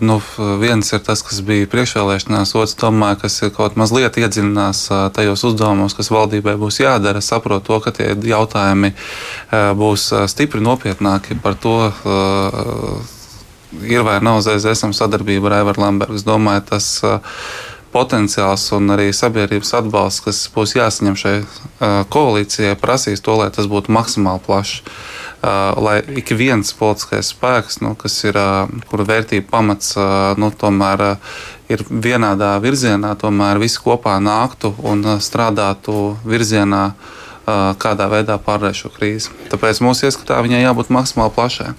[0.00, 0.16] nu,
[0.62, 4.80] viens ir tas, kas bija priekšvēlēšanās, otrs, domāju, kas ir kaut mazliet iedziļinās
[5.16, 7.20] tajos uzdevumos, kas valdībai būs jādara.
[7.20, 8.94] Saprot to, ka tie jautājumi
[9.76, 11.76] būs stipri nopietnāki par to
[13.84, 16.16] ir vai nav ZSM sadarbība ar Aivaru Lambergu.
[16.16, 16.88] Es domāju, tas
[17.94, 21.34] potenciāls un arī sabiedrības atbalsts, kas būs jāsaņem šai
[22.12, 24.82] koalīcijai, prasīs to, lai tas būtu maksimāli plašs.
[25.40, 28.36] Lai ik viens politiskais spēks, nu, kas ir,
[28.90, 29.94] kura vērtība pamats,
[30.36, 31.06] nu, tomēr
[31.72, 37.19] ir vienādā virzienā, tomēr visi kopā nāktu un strādātu virzienā, uh,
[37.80, 39.32] kādā veidā pārvarēt šo krīzi.
[39.50, 41.72] Tāpēc mūsu ieskatā viņai jābūt maksimāli plašai.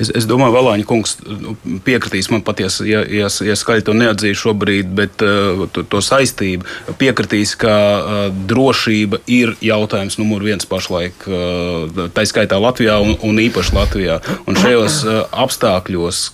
[0.00, 1.54] Es, es domāju, Valāņa kungs nu,
[1.86, 7.54] piekritīs man patiesi, ja, ja, ja skaļi to neatzīšu šobrīd, bet to, to saistību piekritīs,
[7.60, 7.74] ka
[8.50, 11.26] drošība ir jautājums numur viens pašlaik,
[12.16, 14.20] tā skaitā Latvijā un, un īpaši Latvijā.
[14.48, 16.24] Un šajos apstākļos,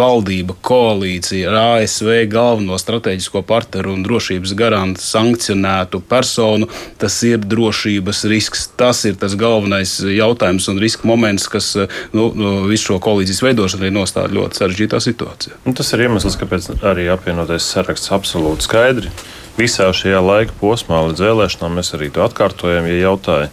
[0.00, 6.68] valdība, koalīcija ar ASV galveno strateģisko partneru un drošības garantu sankcionētu personu,
[7.00, 8.66] tas ir drošības risks.
[8.76, 12.28] Tas ir tas galvenais jautājums un riska moments, kas uh, nu,
[12.70, 15.58] visu šo koalīcijas veidošanu arī nostāda ļoti sarežģītā situācijā.
[15.66, 19.12] Un tas ir iemesls, kāpēc arī apvienotais saraksts absolūti skaidri.
[19.56, 23.50] Visā šajā laika posmā līdz vēlēšanām mēs arī to atkārtojam, ja jautāja.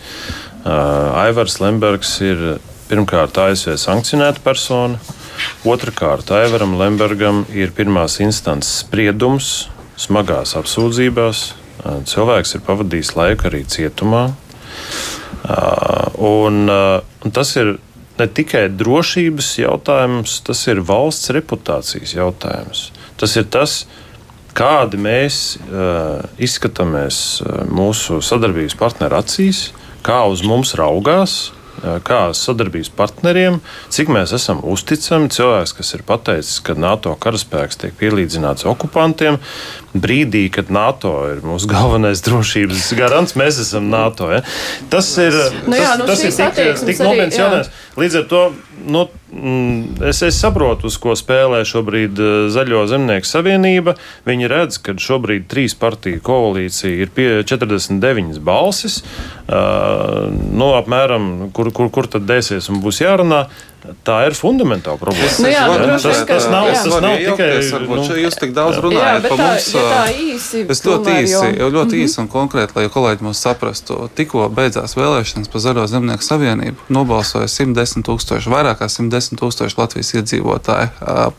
[0.63, 2.43] Uh, Aivars Lembergs ir
[2.89, 4.99] pirmkārt ASV sankcionēta persona.
[5.67, 9.69] Otrakārt, Aivaram Lembergam ir pirmās instances spriedums
[9.99, 11.43] smagās apsūdzībās.
[12.09, 14.25] Cilvēks ir pavadījis laiku arī cietumā.
[16.23, 17.75] Un, un tas ir
[18.19, 22.85] ne tikai drošības jautājums, tas ir valsts reputācijas jautājums.
[23.19, 23.83] Tas ir tas,
[24.57, 25.57] kādi mēs
[26.41, 27.17] izskatāmies
[27.73, 29.71] mūsu sadarbības partneru acīs,
[30.05, 31.51] kā uz mums raugās,
[32.07, 33.59] kā sadarbības partneriem,
[33.93, 35.31] cik mēs esam uzticami.
[35.33, 39.39] Cilvēks, kas ir pateicis, ka NATO karaspēks tiek pielīdzināts okupantiem,
[39.93, 44.29] brīdī, kad NATO ir mūsu galvenais drošības garants, mēs esam NATO.
[44.33, 44.43] Ja?
[44.93, 45.35] Tas ir,
[45.67, 47.73] nu, jā, tas, nu, tas ir tik, tik nopietns jautājums.
[47.93, 48.41] Līdz ar to
[48.89, 53.93] nu, mm, es, es saprotu, uz ko spēlē šobrīd eh, Zaļo zemnieku savienība.
[54.25, 59.03] Viņi redz, ka šobrīd trīs partiju koalīcija ir pie 49 balsis.
[59.43, 63.43] Uh, nu, apmēram, kur, kur, kur tad dēsies un būs jārunā.
[64.07, 65.33] Tā ir fundamentāla problēma.
[65.43, 66.79] Nu jā, droši tas, ka- tas nav, jā.
[66.83, 67.49] tas nav tikai.
[67.73, 69.67] Varbūt, nu, nu, jūs tik daudz Jā, runājat par tā, mums.
[69.73, 70.63] ja tā īsi.
[70.75, 73.99] Es ļoti īsi, jau ļoti īsi un konkrēti, lai kolēģi mūs saprastu.
[74.15, 80.13] Tikko beidzās vēlēšanas par Zaļo zemnieku savienību, nobalsoja 110 tūkstoši, vairāk kā 110 tūkstoši Latvijas
[80.19, 80.89] iedzīvotāji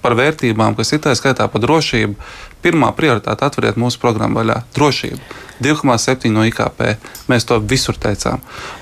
[0.05, 2.17] par vērtībām, kas ir tā skaitā par drošību.
[2.64, 5.20] Pirmā prioritāte atveriet mūsu programmu vaļā- drošība.
[5.62, 6.96] 2,7 no IKP.
[7.31, 8.40] Mēs to visur teicām.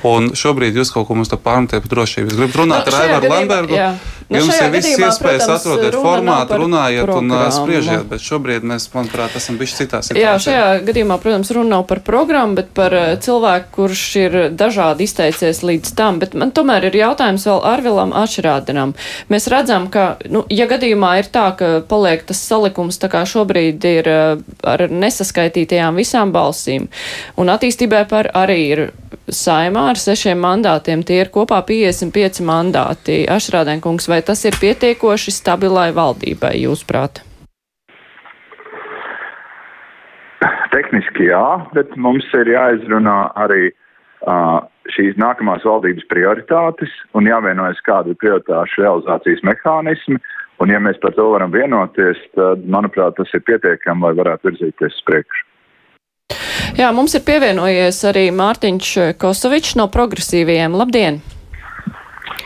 [0.08, 2.30] Un šobrīd jūs kaut ko mums pārmetējat par drošību.
[2.32, 3.74] Es gribu runāt Nu, ar gadījumā- Lembergu.
[3.76, 3.90] jā.
[4.32, 7.50] Nu, Jums ir viss iespējas atrodiet formātu, runājiet un programmu.
[7.52, 10.22] spriežiet, bet šobrīd mēs, manuprāt, esam bijuši citā situācijā.
[10.22, 15.04] Jā, šajā gadījumā, protams, runa nav par programmu, bet par eh, cilvēku, kurš ir dažādi
[15.08, 16.20] izteicies līdz tam.
[16.22, 18.96] Bet man tomēr ir jautājums vēl Arvilam Ašrādinam.
[19.32, 23.88] Mēs redzam, ka, nu, ja gadījumā ir tā, ka paliek tas salikums, tā kā šobrīd
[23.92, 26.88] ir eh, ar nesaskaitītajām visām balsīm,
[27.36, 28.86] un attīstībai par arī ir
[29.36, 33.22] saimā ar sešiem mandātiem, tie ir kopā 55 mandāti.
[33.30, 37.22] Ašrādenkungs, vai tas ir pietiekoši stabilai valdībai, jūsuprāt?
[40.72, 44.62] Tehniski jā, bet mums ir jāizrunā arī uh,
[44.94, 50.20] šīs nākamās valdības prioritātes un jāvienojas, kāda ir prioritāšu realizācijas mehānismi.
[50.62, 54.94] Un, ja mēs par to varam vienoties, tad, manuprāt, tas ir pietiekami, lai varētu virzīties
[54.94, 55.46] uz priekšu.
[56.78, 60.78] Jā, mums ir pievienojies arī Mārtiņš Kosovičs no progresīvajiem.
[60.78, 61.22] Labdien!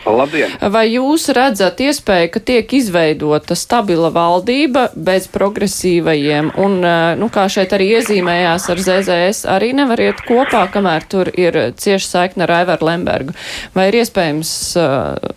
[0.07, 0.53] Labdien!
[0.71, 6.53] Vai jūs redzat iespēju, ka tiek izveidota stabila valdība bez progresīvajiem?
[6.63, 11.31] Un, eh, nu, kā šeit arī iezīmējās ar ZZS, arī nevar iet kopā, kamēr tur
[11.35, 13.35] ir cieši saikna ar Aivaru Lembergu.
[13.75, 15.33] Vai ir iespējams eh,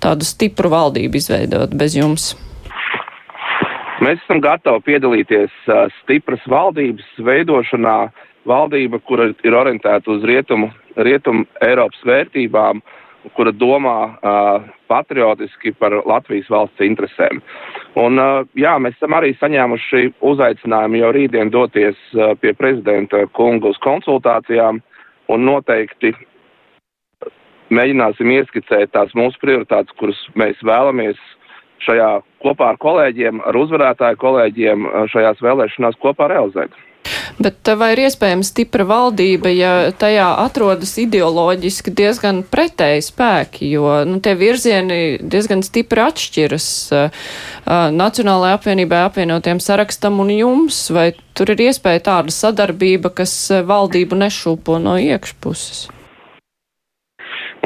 [0.00, 2.34] tādu stipru valdību izveidot bez jums?
[4.04, 5.52] Mēs esam gatavi piedalīties
[6.02, 7.96] stipras valdības veidošanā,
[8.46, 10.68] valdība, kura ir orientēta uz rietumu,
[11.00, 12.82] rietumu Eiropas vērtībām,
[13.34, 17.40] kura domā uh, patriotiski par Latvijas valsts interesēm.
[17.98, 23.72] Un, uh, jā, mēs esam arī saņēmuši uzaicinājumu jau rītdien doties uh, pie prezidenta kunga
[23.72, 24.78] uz konsultācijām
[25.32, 26.12] un noteikti
[27.74, 31.18] mēģināsim ieskicēt tās mūsu prioritātes, kuras mēs vēlamies
[31.82, 32.10] šajā
[32.46, 36.74] kopā ar kolēģiem, ar uzvarētāju kolēģiem šajās vēlēšanās kopā realizēt.
[37.42, 44.18] Bet vai ir iespējams stipra valdība, ja tajā atrodas ideoloģiski diezgan pretēji spēki, jo nu,
[44.24, 47.26] tie virzieni diezgan stipri atšķiras uh,
[47.96, 53.36] Nacionālajai apvienībai apvienotiem sarakstam un jums, vai tur ir iespēja tāda sadarbība, kas
[53.68, 55.86] valdību nešūpo no iekšpuses?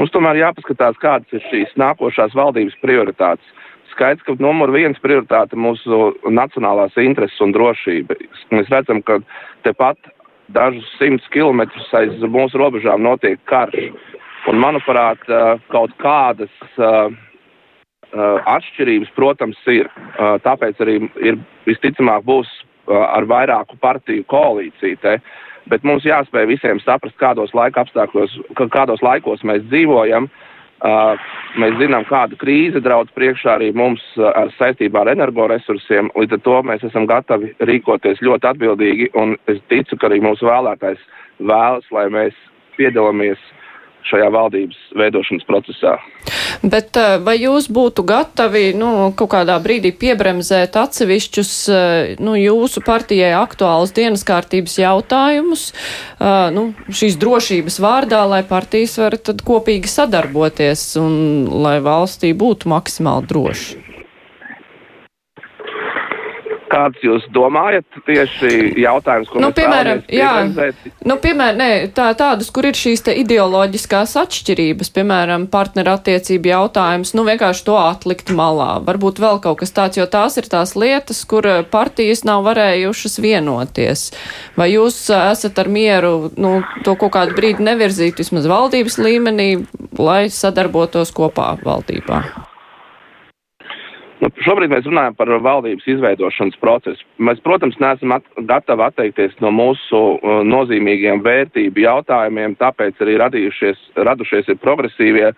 [0.01, 3.57] Mums tomēr jāpaskatās, kādas ir šīs nākošās valdības prioritātes.
[3.95, 8.17] Skaidrs, ka numur viens prioritāte mūsu nacionālās intereses un drošība.
[8.55, 9.21] Mēs redzam, ka
[9.67, 9.99] tepat
[10.55, 13.91] dažus simtus kilometrus aiz mūsu robežām notiek karš.
[14.49, 15.21] Un, manuprāt,
[15.71, 16.53] kaut kādas
[18.11, 19.91] atšķirības, protams, ir.
[20.47, 22.51] Tāpēc arī ir visticamāk būs
[22.91, 24.99] ar vairāku partiju koalīciju.
[25.05, 25.19] Te.
[25.71, 27.85] Bet mums jāspēj visiem saprast, kādos laika
[28.73, 30.27] kādos laikos mēs dzīvojam.
[30.27, 30.50] Uh,
[31.61, 36.11] mēs zinām, kāda krīze draudz priekšā arī mums uh, saistībā ar energoresursiem.
[36.17, 40.49] Līdz ar to mēs esam gatavi rīkoties ļoti atbildīgi, un es ticu, ka arī mūsu
[40.49, 41.03] vēlētājs
[41.41, 42.37] vēlas, lai mēs
[42.79, 43.41] piedalāmies
[44.09, 45.97] šajā valdības veidošanas procesā.
[46.63, 51.53] Bet vai jūs būtu gatavi nu, kaut kādā brīdī piebremzēt atsevišķus
[52.23, 55.69] nu, jūsu partijai aktuālus dienas kārtības jautājumus
[56.57, 61.15] nu, šīs drošības vārdā, lai partijas var tad kopīgi sadarboties un
[61.65, 63.90] lai valstī būtu maksimāli droši?
[66.81, 70.31] Kāds jūs domājat tieši jautājums, ko nu, mēs piemēram, jā,
[71.05, 77.27] nu, piemēram, nē, tā, tādas, kur ir šīs te ideoloģiskās atšķirības, piemēram, partnerattiecību jautājums, nu,
[77.29, 78.71] vienkārši to atlikt malā.
[78.87, 84.09] Varbūt vēl kaut kas tāds, jo tās ir tās lietas, kur partijas nav varējušas vienoties.
[84.57, 89.51] Vai jūs esat ar mieru, nu, to kaut kādu brīdi nevirzīt vismaz valdības līmenī,
[90.01, 92.25] lai sadarbotos kopā valdībā?
[94.21, 97.07] Nu, šobrīd mēs runājam par valdības izveidošanas procesu.
[97.25, 103.81] Mēs, protams, neesam at gatavi atteikties no mūsu uh, nozīmīgiem vērtību jautājumiem, tāpēc arī radījušies,
[103.97, 105.31] radušies ir progresīvie,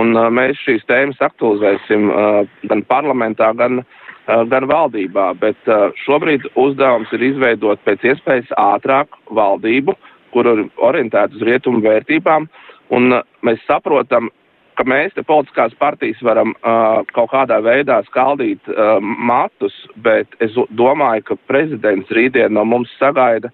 [0.00, 2.40] un uh, mēs šīs tēmas aktualizēsim uh,
[2.72, 5.28] gan parlamentā, gan, uh, gan valdībā.
[5.42, 9.98] Bet uh, šobrīd uzdevums ir izveidot pēc iespējas ātrāk valdību,
[10.32, 12.48] kur ir orientēta uz rietumu vērtībām,
[12.96, 14.32] un uh, mēs saprotam,
[14.78, 20.56] ka mēs te politiskās partijas varam uh, kaut kādā veidā skaldīt uh, matus, bet es
[20.78, 23.52] domāju, ka prezidents rītdien no mums sagaida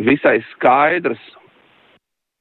[0.00, 1.20] visai skaidras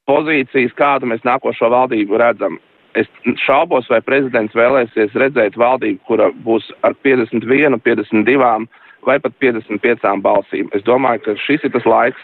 [0.10, 2.60] pozīcijas, kādu mēs nākošo valdību redzam.
[2.98, 3.08] es
[3.46, 8.68] šaubos, vai prezidents vēlēsies redzēt valdību, kura būs ar 51, 52
[9.06, 10.70] vai pat 55 balsīm.
[10.74, 12.24] Es domāju, ka šis ir tas laiks,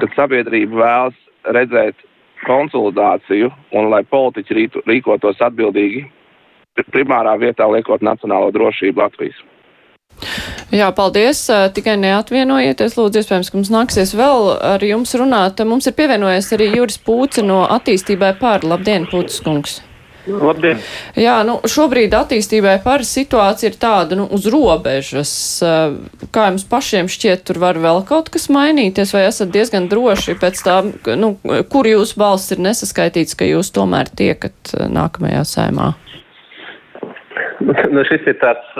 [0.00, 1.18] kad sabiedrība vēlas
[1.54, 1.94] redzēt
[2.46, 6.04] konsolidāciju un lai politiķi rītu, rīkotos atbildīgi,
[6.94, 9.40] primārā vietā liekot nacionālo drošību Latvijas.
[10.74, 11.44] Jā, paldies.
[11.74, 15.62] Tikai neatvienojieties, lūdzu, iespējams, ka mums nāksies vēl ar jums runāt.
[15.64, 18.66] Mums ir pievienojies arī Juris Pūce no attīstībai pār.
[18.66, 19.78] Labdien, Pūces kungs!
[20.28, 20.80] Labdien!
[21.18, 25.32] Jā, nu, šobrīd attīstībai par situāciju ir tāda, nu, uz robežas.
[26.34, 30.64] Kā jums pašiem šķiet, tur var vēl kaut kas mainīties, vai esat diezgan droši pēc
[30.66, 30.80] tā,
[31.20, 31.34] nu,
[31.72, 35.94] kur jūsu balss ir nesaskaitīts, ka jūs tomēr tiekat nākamajā saimā?
[37.58, 38.76] Nu, šis ir tāds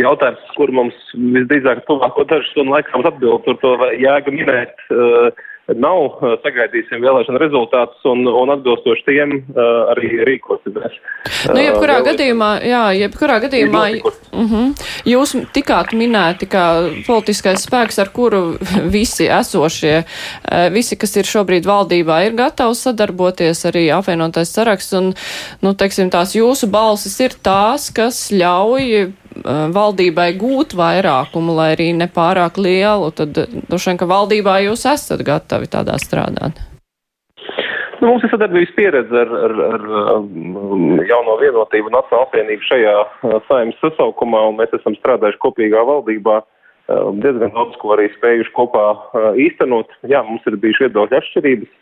[0.00, 4.82] jautājums, kur mums visdrīzāk tuvāko dažu stundu laikā mums atbild, tur to jēga minēt.
[4.90, 5.30] Uh,
[5.74, 10.94] nav, sagaidīsim vēlēšana rezultātus un, un atbilstoši tiem uh, arī rīkosimies.
[11.50, 16.66] Nu, jebkurā uh, gadījumā, jā, jebkurā gadījumā, uh -huh, jūs tikāt minēti kā
[17.06, 18.56] politiskais spēks, ar kuru
[18.96, 20.04] visi esošie,
[20.70, 25.14] visi, kas ir šobrīd valdībā, ir gatavi sadarboties arī apvienotais saraksts un,
[25.62, 29.12] nu, teiksim, tās jūsu balsis ir tās, kas ļauj
[29.44, 33.36] valdībai gūt vairākumu, lai arī nepārāk lielu, tad
[33.68, 36.62] droši vien, ka valdībā jūs esat gatavi tādā strādāt.
[38.00, 39.86] Nu, mums ir sadarbības pieredze ar, ar, ar
[41.08, 46.42] jauno vienotību Nacionālo apvienību šajā uh, saimnes sasaukumā, un mēs esam strādājuši kopīgā valdībā
[47.18, 49.90] diezgan daudz, ko arī spējuši kopā uh, īstenot.
[50.06, 51.72] Jā, mums ir bijuši viedokļu atšķirības,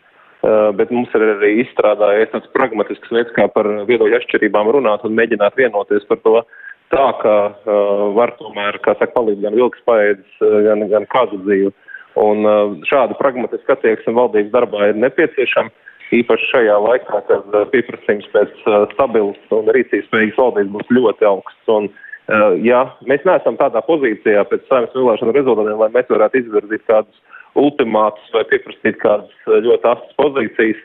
[0.77, 5.57] bet mums ir arī izstrādājies tāds pragmatisks veids, kā par viedokļu atšķirībām runāt un mēģināt
[5.57, 6.41] vienoties par to,
[6.93, 11.73] tā, ka uh, var tomēr, kā saka, palīdz gan vilks paēdis, gan, gan kādu dzīvi.
[12.21, 15.73] Un uh, šāda pragmatiska attieksme valdības darbā ir nepieciešama,
[16.15, 21.27] īpaši šajā laikā, kad uh, pieprasījums pēc uh, stabilas un rīcības spējīgas valdības būs ļoti
[21.27, 21.71] augsts.
[21.75, 26.85] Un, uh, ja mēs neesam tādā pozīcijā pēc saimnes vēlēšanu rezultātiem, lai mēs varētu izvirzīt
[26.91, 27.23] kādus
[27.59, 30.81] ultimātus vai pieprasīt kādas ļoti asas pozīcijas,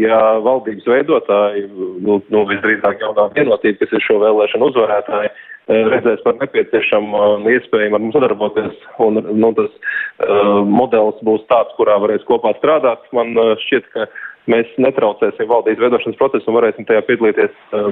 [0.00, 1.68] ja valdības veidotāji,
[2.04, 7.46] nu, nu visdrīzāk jaunā vienotība, kas ir šo vēlēšanu uzvarētāji, uh, redzēs par nepieciešamu un
[7.50, 13.04] iespējamu ar mums sadarboties, un nu, tas uh, modelis būs tāds, kurā varēs kopā strādāt.
[13.16, 14.08] Man uh, šķiet, ka
[14.50, 17.90] mēs netraucēsim valdības veidošanas procesu un varēsim tajā piedalīties uh,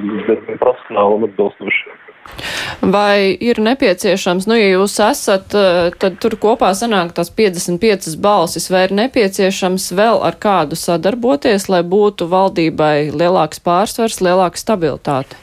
[0.60, 1.98] profesionāli un atbilstoši.
[2.82, 8.68] Vai ir nepieciešams, nu, ja jūs esat, eh, tad tur kopā sanāk tās 55 balsis,
[8.70, 15.40] vai ir nepieciešams vēl ar kādu sadarboties, lai būtu valdībai lielāks pārsvars, lielāka stabilitāte?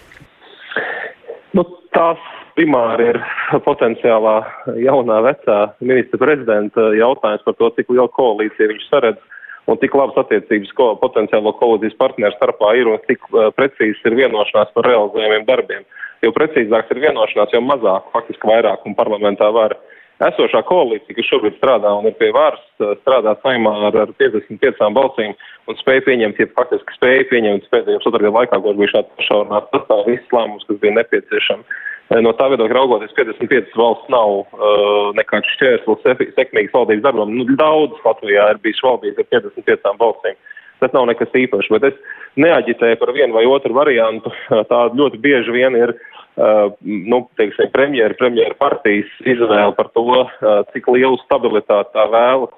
[1.57, 2.21] Nu, tās
[2.55, 3.19] primāri ir
[3.67, 4.37] potenciālā
[4.79, 9.34] jaunā vecā ministra prezidenta jautājums par to, cik lielu koalīciju viņš saredz
[9.71, 14.17] un cik labas attiecības ko, potenciālo koalīcijas partneru starpā ir un cik uh, precīzi ir
[14.21, 15.83] vienošanās par realizējumiem darbiem.
[16.23, 19.77] Jo precīzāks ir vienošanās, jo mazāk faktiski vairākumu parlamentā var.
[20.23, 22.61] Esošā koalīcija, kas šobrīd strādā un ir pie varas,
[23.01, 25.33] strādā saimā ar, ar 55 balsīm
[25.67, 29.75] un spēja pieņemt, ja faktiski spēja pieņemt pēdējo pusotru gadu laikā, kurš bija šāds pašaurināts
[29.75, 31.81] sastāv visus lēmumus, kas bija nepieciešami.
[32.13, 37.31] No tā viedokļa raugoties, 55 valsts nav uh, nekāds šķērslis sekmīgas valdības darbam.
[37.33, 40.37] Nu, daudz Latvijā ir bijis valdības ar 55 balsīm.
[40.83, 41.97] Tas nav nekas īpašs, bet es
[42.37, 44.29] neaģitēju par vienu vai otru variantu.
[44.69, 50.61] Tā ļoti bieži vien ir uh, nu, teiksim, premjera, premjera partijas izvēle par to, uh,
[50.75, 52.53] cik lielu stabilitāti tā vēlas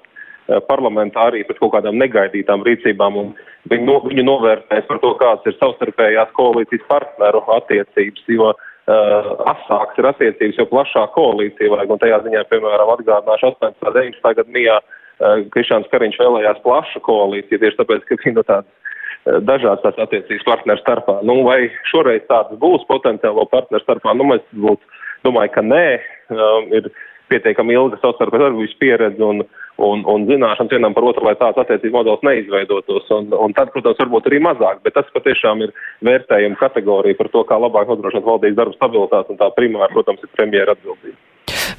[0.64, 3.26] parlamentā arī pēc kaut kādām negaidītām rīcībām, un
[3.68, 10.00] viņi, no, viņi novērtēs par to, kāds ir savstarpējās koalīcijas partneru attiecības, jo uh, asāks
[10.00, 13.92] ir attiecības, jo plašāk koalīcija vajag, un tajā ziņā, piemēram, atgādināšu 18.
[13.92, 14.34] 19.
[14.40, 18.88] gadu mijā uh, Krišāns Kariņš vēlējās plašu koalīciju, tieši tāpēc, ka viņi no tādas
[19.44, 21.18] dažādas tās attiecības partneru starpā.
[21.26, 24.14] Nu, vai šoreiz tādas būs potenciālo partneru starpā?
[24.16, 25.86] Nu, mēs būtu, domāju, ka nē.
[26.28, 26.90] Um, ir
[27.32, 29.42] pietiekami ilga savstarpējas darbības pieredze un,
[29.78, 33.08] un, un zināšanas vienam par otru, lai tāds attiecības modelis neizveidotos.
[33.14, 35.74] Un, un tad, protams, varbūt arī mazāk, bet tas patiešām ir
[36.06, 40.34] vērtējuma kategorija par to, kā labāk nodrošināt valdības darbu stabilitāti, un tā primāri, protams, ir
[40.34, 41.18] premjera atbildība.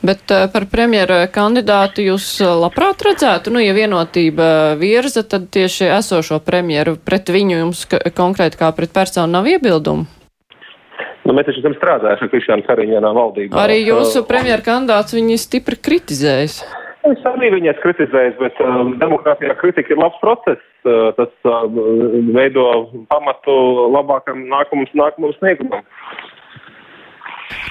[0.05, 5.91] Bet uh, par premjera kandidātu jūs uh, labprāt redzētu, nu, ja vienotība virza, tad tieši
[5.97, 7.83] esošo premjeru pret viņu jums
[8.15, 10.07] konkrēti kā pret personu nav iebildumu?
[11.27, 13.59] Nu, mēs taču esam strādājuši ar Krišānu Kariņānā valdībā.
[13.59, 16.63] Arī jūsu premjera kandidāts viņi stipri kritizējis.
[17.09, 20.61] Es arī viņas kritizēju, bet um, demokrātijā kritika ir labs process.
[20.85, 21.65] Uh, tas uh,
[22.35, 22.65] veido
[23.09, 23.55] pamatu
[23.95, 25.87] labākam nākamums, nākamam sniegumam.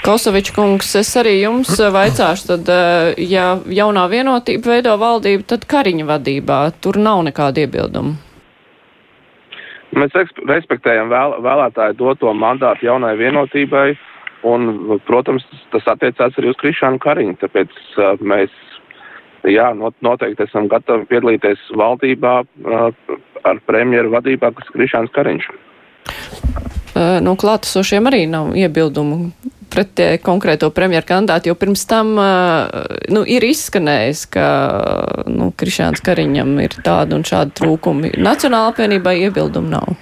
[0.02, 6.06] Kosovičs kungs, es arī jums vaicāšu, tad, eh, ja jaunā vienotība veido valdību, tad Kariņa
[6.08, 8.16] vadībā tur nav nekāda iebilduma.
[9.98, 10.14] Mēs
[10.48, 13.96] respektējam vēl, vēlētāju doto mandātu jaunai vienotībai,
[14.50, 18.54] un, protams, tas attiecās arī uz Krišānu Kariņu, tāpēc uh, mēs,
[19.46, 22.34] jā, noteikti esam gatavi piedalīties valdībā
[23.46, 25.48] ar premjeru vadībā, kas ir Krišāns Kariņš.
[27.22, 29.30] Nu, klātesošiem arī nav iebildumu
[29.70, 34.46] pret konkrēto premjeru kandidātu, jo pirms tam nu, ir izskanējis, ka
[35.30, 38.16] nu, Krišāns Kariņam ir tādi un šādi trūkumi.
[38.18, 39.94] Nacionāla apvienībai iebildumu nav.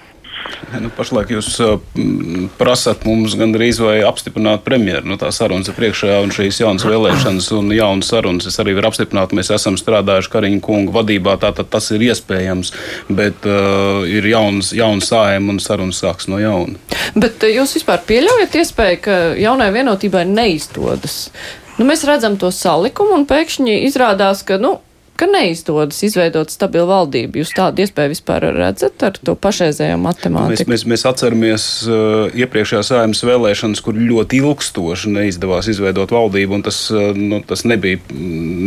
[0.77, 1.77] Nu, pašlaik jūs uh,
[2.59, 5.05] prasat mums gandrīz vai apstiprināt premjeru.
[5.07, 8.49] Nu, tā sarunas ir priekšā un šīs jaunas vēlēšanas un jaunas sarunas.
[8.49, 12.73] Es arī varu apstiprināt, mēs esam strādājuši Kariņa kunga vadībā, tātad tas ir iespējams,
[13.07, 16.75] bet uh, ir jauns, jauns sājumi un sarunas sāks no jauna.
[17.15, 21.29] Bet uh, jūs vispār pieļaujat iespēju, ka jaunai vienotībai neizdodas?
[21.77, 24.79] Nu, mēs redzam to salikumu un pēkšņi izrādās, ka, nu,
[25.17, 27.41] ka neizdodas izveidot stabilu valdību.
[27.41, 30.67] Jūs tādu iespēju vispār redzat ar to pašreizējo matemātiku?
[30.69, 36.65] Mēs, mēs, mēs atceramies uh, iepriekšējās saimnes vēlēšanas, kur ļoti ilgstoši neizdevās izveidot valdību, un
[36.67, 38.01] tas, uh, nu, tas nebija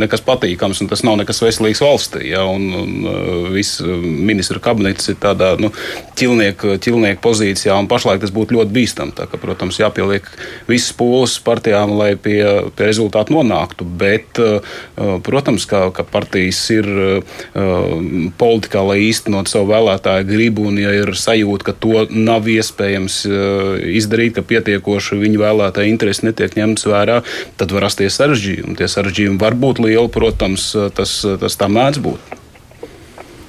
[0.02, 2.26] nekas patīkams, un tas nav nekas veselīgs valstī.
[2.32, 5.70] Ja, un, un uh, viss ministra kabinets ir tādā nu,
[6.18, 9.16] ķilnieku, ķilnieku pozīcijā, un pašlaik tas būtu ļoti bīstami.
[9.16, 10.26] Tā, ka, protams, jāpieliek
[10.68, 12.42] visas pūles partijām, lai pie,
[12.74, 19.48] pie rezultātu nonāktu, bet, uh, protams, ka, ka partija partijas ir uh, politikā, lai īstenot
[19.48, 25.20] savu vēlētāju gribu, un ja ir sajūta, ka to nav iespējams uh, izdarīt, ka pietiekoši
[25.20, 27.22] viņu vēlētāju interesi netiek ņemts vērā,
[27.56, 28.76] tad var rasties sarežģījumi.
[28.78, 32.36] Tie sarežģījumi var būt lieli, protams, tas, tas tā mēdz būt.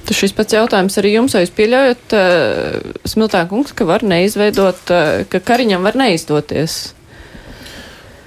[0.02, 4.90] Tas šis pats jautājums arī jums, vai jūs pieļaujat, uh, Smiltā kungs, ka var neizveidot,
[4.90, 6.92] uh, ka Kariņam var neizdoties?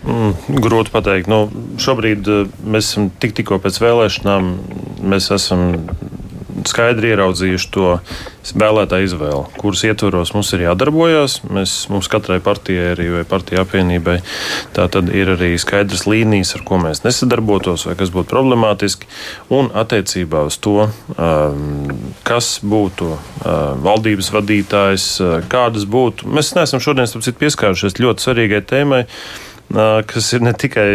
[0.05, 1.29] Mm, grūti pateikt.
[1.31, 1.47] Nu,
[1.81, 4.51] šobrīd eh, mēs esam tik, tikko pēc vēlēšanām.
[5.05, 5.71] Mēs esam
[6.65, 7.87] skaidri ieraudzījuši to
[8.57, 11.39] vēlētāju izvēli, kuras ietvaros mums ir jādarbojas.
[11.49, 14.17] Mēs, mums katrai partijai arī, vai partiju apvienībai
[14.75, 19.09] tā tad ir arī skaidrs līnijas, ar ko mēs nesadarbotos vai kas būtu problemātiski.
[19.53, 21.89] Un attiecībā uz to, um,
[22.27, 26.29] kas būtu uh, valdības vadītājs, uh, kādas būtu.
[26.29, 29.03] Mēs neesam šodien pieskārušies ļoti svarīgai tēmai
[29.73, 30.89] kas ir ne tikai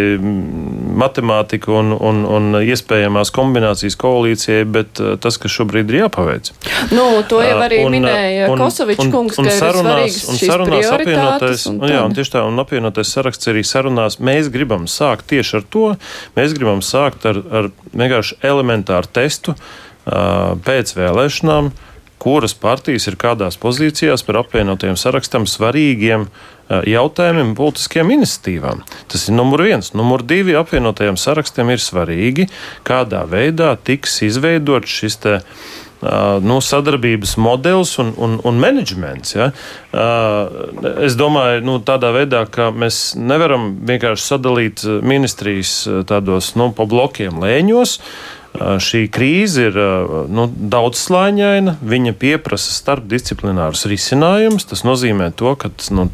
[1.01, 6.53] matemātika un, un, un iespējamās kombinācijas koalīcijai, bet tas, kas šobrīd ir jāpaveic.
[6.95, 11.67] Nu, to jau arī un, minēja Kosovičs kungs, un, un, un sarunās, un sarunās apvienotais,
[11.71, 14.21] un, un, jā, un tieši tā, un apvienotais saraksts arī sarunās.
[14.23, 15.87] Mēs gribam sākt tieši ar to,
[16.39, 19.57] mēs gribam sākt ar, ar vienkārši elementāru testu
[20.07, 21.75] pēc vēlēšanām,
[22.21, 28.85] kuras partijas ir kādās pozīcijās par apvienotiem sarakstam svarīgiem uh, jautājumiem, politiskiem iniciatīvām.
[29.11, 29.93] Tas ir numur viens.
[29.99, 32.49] Numur divi apvienotajiem sarakstiem ir svarīgi,
[32.87, 35.39] kādā veidā tiks izveidots šis te.
[36.01, 39.35] Uh, nu, sadarbības modelis un, un, un menedžments.
[39.35, 39.51] Ja?
[39.93, 45.75] Uh, es domāju, nu, tādā veidā, ka mēs nevaram vienkārši sadalīt ministrijas
[46.09, 47.99] tādos nu, pa blokiem lēņos.
[48.01, 49.77] Uh, Šī krīze ir
[50.29, 54.67] nu, daudzslāņaina, viņa pieprasa starpdisciplinārus risinājumus.
[54.69, 56.09] Tas nozīmē, to, ka nu,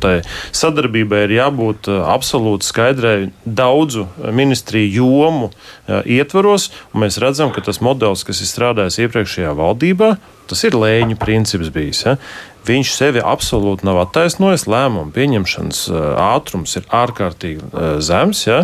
[0.55, 3.17] sadarbībai ir jābūt absolūti skaidrai
[3.49, 5.51] daudzu ministriju jomu
[5.89, 6.69] ietvaros.
[6.93, 10.13] Mēs redzam, ka tas modelis, kas ir strādājis iepriekšējā valdībā,
[10.47, 12.05] tas ir lēņu princips bijis.
[12.05, 12.19] Ja?
[12.67, 14.67] Viņš sevi absolūti nav attaisnojis.
[14.71, 15.83] Lēmumu pieņemšanas
[16.23, 18.45] ātrums ir ārkārtīgi zems.
[18.49, 18.63] Ja?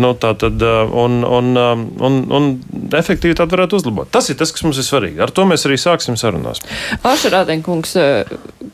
[0.00, 0.62] Nu, tā tad,
[1.04, 2.50] un, un, un, un
[2.96, 4.10] efektivitāti varētu uzlabot.
[4.14, 5.20] Tas ir tas, kas mums ir svarīgi.
[5.24, 6.62] Ar to mēs arī sāksim sarunās.
[7.04, 7.94] Ašarādenkungs,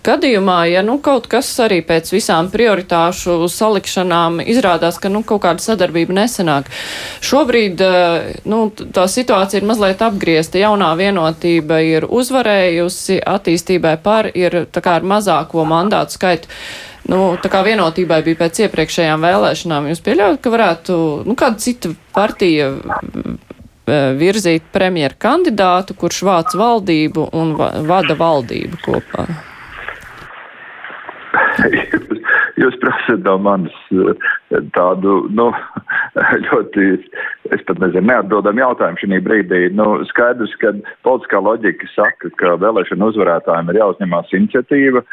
[0.06, 5.64] gadījumā, ja nu, kaut kas arī pēc visām prioritāšu salikšanām izrādās, ka nu, kaut kāda
[5.64, 6.70] sadarbība nesenāk,
[7.24, 7.82] šobrīd
[8.50, 8.62] nu,
[8.94, 10.60] tā situācija ir mazliet apgriezta.
[10.60, 16.48] Jaunā vienotība ir uzvarējusi attīstībai pār ir kā, ar mazāko mandātu skaitu.
[17.10, 21.94] Nu, tā kā vienotībai bija pēc iepriekšējām vēlēšanām, jūs pieļaujat, ka varētu nu, kāda cita
[22.14, 22.70] partija
[24.20, 27.56] virzīt premjeru kandidātu, kurš vāc valdību un
[27.88, 29.26] vada valdību kopā?
[32.60, 33.76] Jūs prasat no manis
[34.74, 35.48] tādu, nu,
[36.46, 36.86] ļoti,
[37.54, 39.62] es pat nezinu, neatbildam jautājumu šī brīdī.
[39.78, 40.74] Nu, skaidrs, ka
[41.06, 45.04] politiskā loģika saka, ka vēlēšana uzvarētājiem ir jāuzņemās iniciatīva.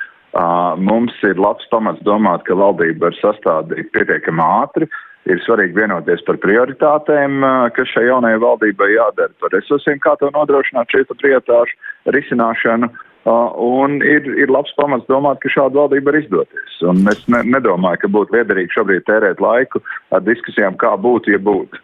[0.83, 4.89] Mums ir labs pamats domāt, ka valdība var sastādīt pietiekami ātri.
[5.27, 7.41] Ir svarīgi vienoties par prioritātēm,
[7.75, 12.87] kas šai jaunajai valdībai jādara, par resursiem, kā to nodrošināt šeit prioritāšu risināšanu.
[12.87, 16.77] Uh, Un ir, ir labs pamats domāt, ka šāda valdība var izdoties.
[16.87, 19.83] Un es ne, nedomāju, ka būtu liederīgi šobrīd tērēt laiku
[20.15, 21.83] ar diskusijām, kā būtu, ja būtu.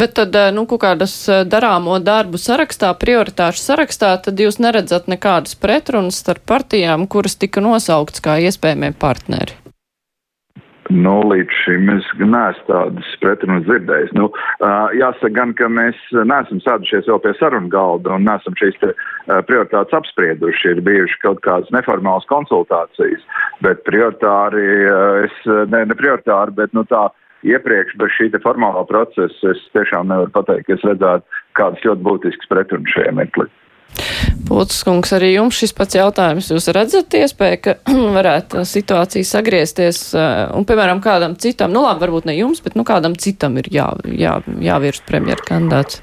[0.00, 1.14] Bet tad, nu, kaut kādas
[1.44, 8.24] darāmo darbu sarakstā, prioritāšu sarakstā, tad jūs neredzat nekādas pretrunas starp partijām, kuras tika nosauktas
[8.24, 9.67] kā iespējamie partneri.
[10.88, 14.14] Nu, līdz šim es neesmu tādas pretrunas dzirdējis.
[14.16, 14.30] Nu,
[14.96, 18.94] jāsaka gan, ka mēs neesam sēdušies vēl pie sarunu galda un neesam šīs te,
[19.50, 20.72] prioritātes apsprieduši.
[20.72, 23.24] Ir bijuši kaut kādas neformālas konsultācijas,
[23.64, 24.64] bet prioritāri,
[25.28, 27.10] es, ne, ne prioritāri, bet nu tā
[27.44, 32.50] iepriekš bez šī formālā procesa es tiešām nevaru pateikt, ka es redzētu kādas ļoti būtiskas
[32.50, 33.50] pretrunas šajā meklī.
[34.48, 36.48] Pūtis kungs, arī jums šis pats jautājums.
[36.52, 37.74] Jūs redzat iespēju, ka
[38.18, 42.86] varētu situācija sagriezties eh, un, piemēram, kādam citam, nu labi, varbūt ne jums, bet nu
[42.88, 46.00] kādam citam ir jā, jā, jāvirs premjera kandidāts?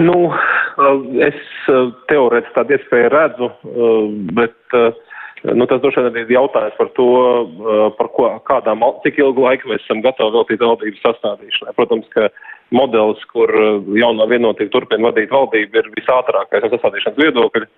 [0.00, 1.40] Nu, eh, es
[1.72, 3.50] eh, teorētiski tādu iespēju redzu,
[4.36, 4.76] bet
[5.42, 7.06] Nu, tas droši vien ir jautājums par to,
[7.98, 11.74] par ko, kādām, cik ilgu laiku mēs esam gatavi veltīt valdības sastādīšanai.
[11.74, 12.28] Protams, ka
[12.70, 13.50] modelis, kur
[13.98, 17.70] jaunā vienotība turpina vadīt valdību, ir visātrākais no sastādīšanas viedokļa.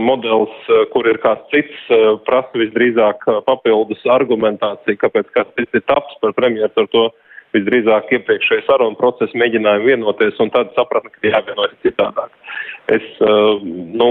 [0.00, 1.82] Modelis, kur ir kāds cits,
[2.24, 7.10] prasa visdrīzāk papildus argumentāciju, kāpēc kāds cits ir taps par premjeru ar to
[7.54, 12.30] visdrīzāk iepriekšējā saruna procesa mēģinājumu vienoties un tad sapratni, ka jāvienojas citādāk.
[12.90, 14.08] Es, uh, nu,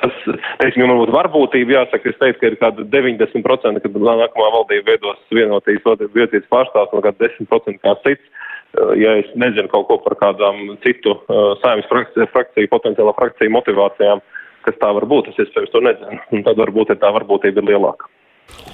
[0.00, 0.14] tas,
[0.62, 6.06] teiksim, varbūt varbūtība jāsaka, es teiktu, ka ir kāda 90%, kad nākamā valdība veidos vienotības
[6.14, 8.34] vietības pārstāvs un kāda 10% kā cits.
[8.76, 13.54] Uh, ja es nezinu kaut ko par kādām citu uh, saimnes frakciju, frakciju, potenciālā frakciju
[13.54, 14.22] motivācijām,
[14.66, 16.22] kas tā var būt, es iespējams to nezinu.
[16.34, 18.10] Un tad varbūt tā varbūtība ir lielāka.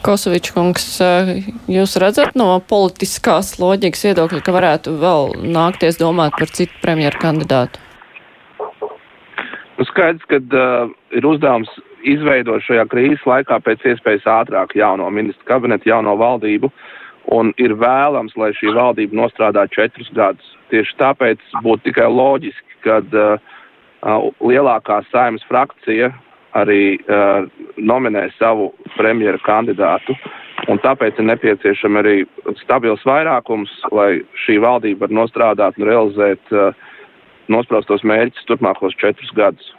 [0.03, 0.87] Kosovičs kungs,
[1.71, 7.79] jūs redzat no politiskās loģikas viedokļa, ka varētu vēl nākties domāt par citu premjeru kandidātu?
[9.79, 11.71] Nu, skaidrs, ka uh, ir uzdevums
[12.03, 16.73] izveidot šajā krīzes laikā pēc iespējas ātrāk jauno ministru kabinetu, jauno valdību,
[17.35, 20.51] un ir vēlams, lai šī valdība nostrādā četrus gadus.
[20.75, 23.39] Tieši tāpēc būtu tikai loģiski, kad uh,
[24.03, 26.11] uh, lielākā saimnes frakcija
[26.59, 30.17] arī uh, nominē savu premjera kandidātu.
[30.71, 32.17] Un tāpēc ir nepieciešama arī
[32.61, 36.77] stabils vairākums, lai šī valdība var nostrādāt un realizēt uh,
[37.51, 39.73] nospraustos mērķus turpmākos četrus gadus.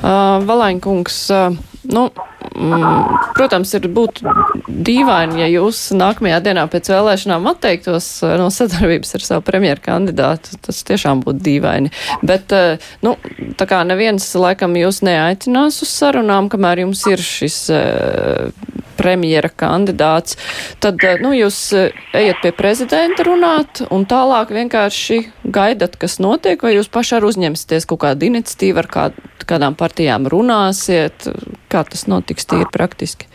[0.00, 1.58] Uh, Valaņkungs, uh,
[1.88, 2.08] nu,
[2.54, 4.34] mm, protams, ir būtu
[4.68, 10.58] dīvaini, ja jūs nākamajā dienā pēc vēlēšanām atteiktos uh, no sadarbības ar savu premjeru kandidātu.
[10.66, 11.92] Tas tiešām būtu dīvaini.
[12.26, 13.16] Bet, uh, nu,
[13.60, 20.36] tā kā neviens laikam jūs neaicinās uz sarunām, kamēr jums ir šis uh, premjera kandidāts,
[20.82, 26.60] tad eh, nu, jūs eh, ejat pie prezidenta runāt un tālāk vienkārši gaidat, kas notiek,
[26.64, 29.20] vai jūs paši arī uzņemsieties kaut kādu iniciatīvu, ar kād,
[29.50, 31.28] kādām partijām runāsiet,
[31.72, 33.28] kā tas notiks tīri praktiski?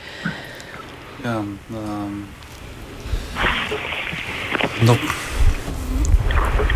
[1.25, 2.17] Jā, um,
[4.85, 4.97] nu,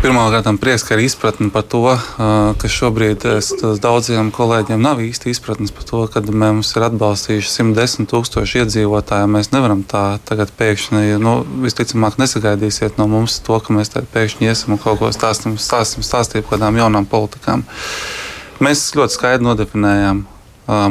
[0.00, 1.82] Pirmkārt, prieks, ka ir izpratne par to,
[2.56, 3.24] ka šobrīd
[3.84, 9.28] daudziem kolēģiem nav īsti izpratnes par to, ka mums ir atbalstījuši 110 tūkstoši iedzīvotāji.
[9.28, 11.34] Mēs nevaram tā tagad pēkšņi, nu,
[11.66, 16.48] visticamāk, nesagaidīsiet no mums to, ka mēs pēkšņi iesim un kaut ko stāstīsim, stāstīsim, stāstīsim
[16.48, 17.66] par kādām jaunām politikām.
[18.60, 20.18] Mēs ļoti skaidri nodefinējām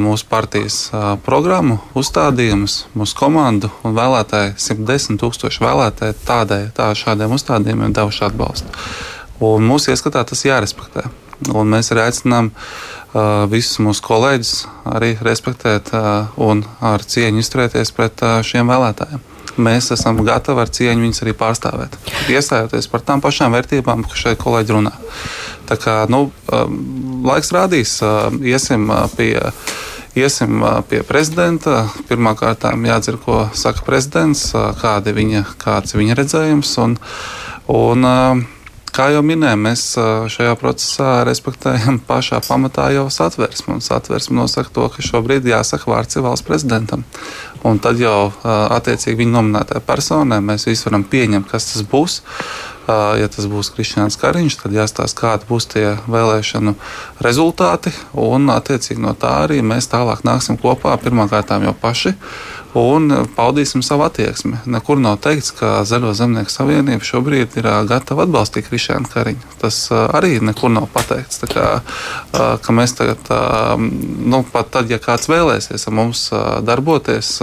[0.02, 0.78] mūsu partijas
[1.24, 8.74] programmu, uzstādījumus, mūsu komandu un vēlētāji, 110 tūkstoši vēlētāji tādai, tā šādiem uzstādījumiem devuši atbalstu.
[9.46, 11.06] Un mūsu ieskatā tas jārespektē.
[11.56, 14.54] Un mēs arī aicinām uh, visus mūsu kolēģus
[14.92, 19.29] arī respektēt uh, un ar cieņu izturēties pret uh, šiem vēlētājiem.
[19.60, 21.98] Mēs esam gatavi ar cieņu viņus arī pārstāvēt,
[22.32, 24.94] iestājoties par tām pašām vērtībām, kas šeit kolēģi runā.
[25.70, 26.30] Tā kā nu,
[27.28, 28.00] laiks rādīs,
[28.42, 29.36] iesim pie.
[30.18, 31.84] Iesim pie prezidenta.
[32.10, 34.48] Pirmkārt, jādzird, ko saka prezidents,
[34.82, 36.72] kāda viņa, kāds ir viņa redzējums.
[36.82, 36.96] Un,
[37.70, 38.08] un,
[38.90, 39.84] kā jau minēju, mēs
[40.34, 43.78] šajā procesā respektējam pašā pamatā jau satversmi.
[43.78, 47.06] Un satversme nosaka to, ka šobrīd jāsaka vārds valsts prezidentam.
[47.68, 52.22] Un tad jau attiecīgi viņa nominētajai personai mēs visi varam pieņemt, kas tas būs.
[52.90, 56.74] Ja tas būs Kristians Kariņš, tad jāstāsta, kādi būs tie vēlēšanu
[57.22, 57.92] rezultāti.
[58.18, 60.96] Un, attiecīgi no tā arī mēs tālāk nāksim kopā.
[61.04, 62.16] Pirmkārt jau paši
[62.78, 64.60] un paudīsim savu attieksmi.
[64.70, 69.56] Nekur nav teikts, ka Zaļo zemnieku savienība šobrīd ir gatava atbalstīt Krišānu Kariņu.
[69.62, 71.42] Tas arī nekur nav pateikts.
[71.50, 71.68] Kā,
[72.34, 73.32] ka mēs tagad,
[73.80, 76.28] nu, pat tad, ja kāds vēlēsies ar mums
[76.68, 77.38] darboties,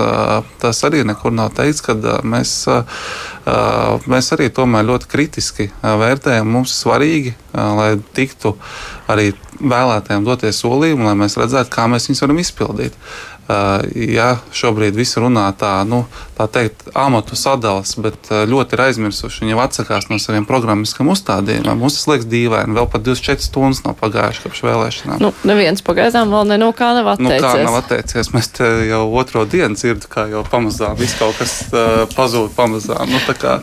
[0.62, 2.54] tas arī nekur nav teikts, ka mēs,
[4.06, 6.46] mēs arī tomēr ļoti kritiski vērtējam.
[6.46, 8.54] Mums ir svarīgi, lai tiktu
[9.10, 12.98] arī vēlētājiem doties solījumi, lai mēs redzētu, kā mēs viņus varam izpildīt.
[13.94, 16.04] Ja šobrīd viss runā tā, nu,
[16.36, 21.78] tā teikt, amatu sadals, bet ļoti ir aizmirsuši un jau atsakās no saviem programmiskiem uzstādījumiem,
[21.78, 22.76] mums tas liekas dīvaini.
[22.76, 25.22] Vēl pat 24 stundas nav pagājušas kopš vēlēšanām.
[25.22, 27.42] Nu, neviens pagaidām vēl ne no kā nav atteicies.
[27.42, 28.32] Nu, kā nav atteicies?
[28.34, 33.10] Mēs te jau otro dienu dzirdam, kā jau pamazām viss kaut kas uh, pazūd pamazām.
[33.12, 33.58] Nu, kā,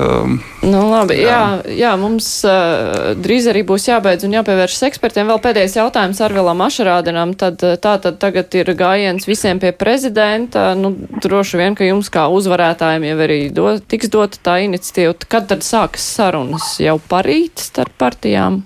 [0.00, 1.30] um, nu, labi, jā.
[1.30, 5.30] Jā, jā, mums uh, drīz arī būs jābeidz un jāpievēršas ekspertiem.
[5.30, 7.34] Vēl pēdējais jautājums Arvilam Ašarādinam.
[7.38, 10.74] Tad, tā tad tagad ir gājiens brauciens visiem pie prezidenta.
[10.74, 15.14] Nu, droši vien, ka jums kā uzvarētājiem jau arī do, tiks dota tā iniciatīva.
[15.28, 16.78] Kad tad sākas sarunas?
[16.80, 18.62] Jau parīt starp partijām?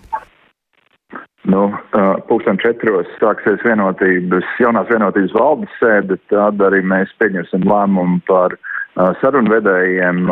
[1.44, 1.72] Nu,
[2.28, 8.56] pulksten četros sāksies vienotības, jaunās vienotības valdes sēde, tad arī mēs pieņemsim lēmumu par
[9.20, 10.24] sarunvedējiem,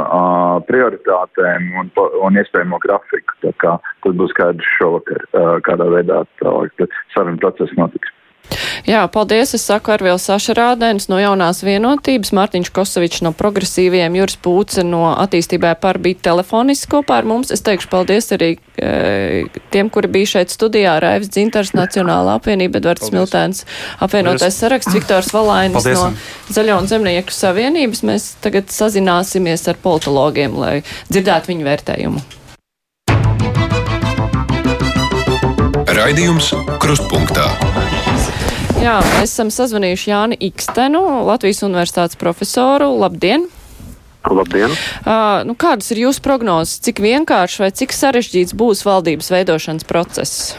[0.69, 1.93] prioritātēm un,
[2.23, 3.37] un iespējamo grafiku.
[3.45, 5.29] Tā kā tas būs skaidrs šovakar,
[5.69, 8.09] kādā veidā tālāk saruna process notiks.
[8.87, 9.55] Jā, paldies.
[9.57, 15.75] Es saku Arvils Sašarādēns no jaunās vienotības, Mārtiņš Kosovičs no progresīviem, Juris Pūce no attīstībai
[15.81, 17.53] par bija telefoniski kopā ar mums.
[17.55, 23.09] Es teikšu paldies arī e, tiem, kuri bija šeit studijā, Raivs Dzintars, Nacionālā apvienība, Edvards
[23.09, 23.65] Smiltēns,
[24.03, 26.03] apvienotais saraksts, Viktors Valainis paldies.
[26.03, 28.05] no Zaļo un Zemnieku savienības.
[28.09, 30.77] Mēs tagad sazināsimies ar politologiem, lai
[31.13, 32.29] dzirdētu viņu vērtējumu.
[35.93, 37.51] Raidījums Krustpunktā.
[38.83, 42.89] Jā, mēs esam sazvanījuši Jāni Ikstenu, Latvijas universitātes profesoru.
[42.99, 43.45] Labdien!
[44.27, 44.75] Labdien!
[45.05, 46.81] Uh, nu, kādas ir jūsu prognozes?
[46.83, 50.57] Cik vienkāršs vai cik sarežģīts būs valdības veidošanas process?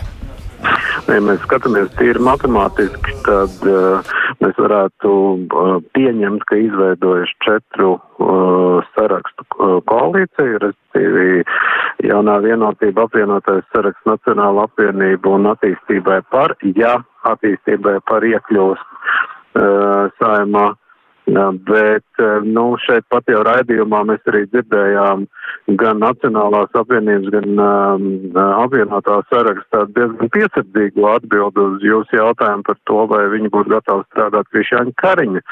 [1.09, 8.83] Ja mēs skatāmies tīri matemātiski, tad uh, mēs varētu uh, pieņemt, ka izveidojuši četru uh,
[8.97, 11.45] sarakstu uh, koalīciju, respektīvi
[12.09, 18.89] jaunā vienotība apvienotais saraksts Nacionāla apvienība un attīstībai par, ja attīstībai par iekļūst
[20.17, 20.63] saimā.
[21.23, 25.23] Bet nu, šeit pat jau raidījumā mēs arī dzirdējām
[25.79, 32.99] gan Nacionālās apvienības, gan um, apvienotā sarakstā diezgan piesardzīgu atbildu uz jūsu jautājumu par to,
[33.13, 35.43] vai viņi būtu gatavi strādāt Krišāņa Kariņa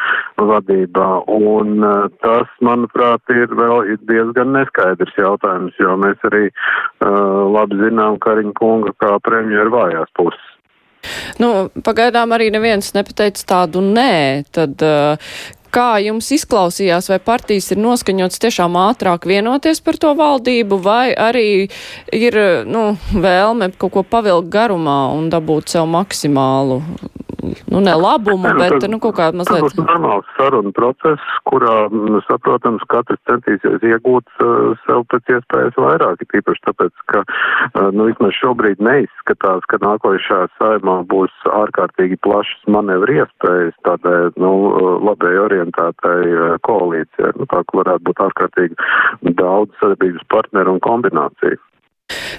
[0.51, 1.09] vadībā.
[1.31, 8.19] Un uh, tas, manuprāt, ir vēl diezgan neskaidrs jautājums, jo mēs arī uh, labi zinām
[8.19, 10.47] Kariņa kunga kā premjeru vājās puses.
[11.41, 14.43] Nu, pagaidām arī neviens nepateica tādu nē.
[14.53, 15.33] Tad, uh,
[15.71, 21.69] Kā jums izklausījās, vai partijas ir noskaņots tiešām ātrāk vienoties par to valdību, vai arī
[22.11, 26.81] ir nu, vēlme kaut ko pavilkt garumā un dabūt sev maksimālu
[27.71, 29.65] nu, ne labumu, nu, bet, nu, kaut kā mazliet.
[29.65, 35.79] Tas būs normāls saruna process, kurā, nu, saprotams, katrs centīsies iegūt uh, sev pēc iespējas
[35.79, 42.69] vairāk, tīpaši tāpēc, ka, uh, nu, vismaz šobrīd neizskatās, ka nākošajā saimā būs ārkārtīgi plašas
[42.71, 49.75] manevri iespējas tādai, nu, uh, labai orientētai koalīcijai, nu, tā, ka varētu būt ārkārtīgi daudz
[49.81, 51.59] sadarbības partneru un kombināciju.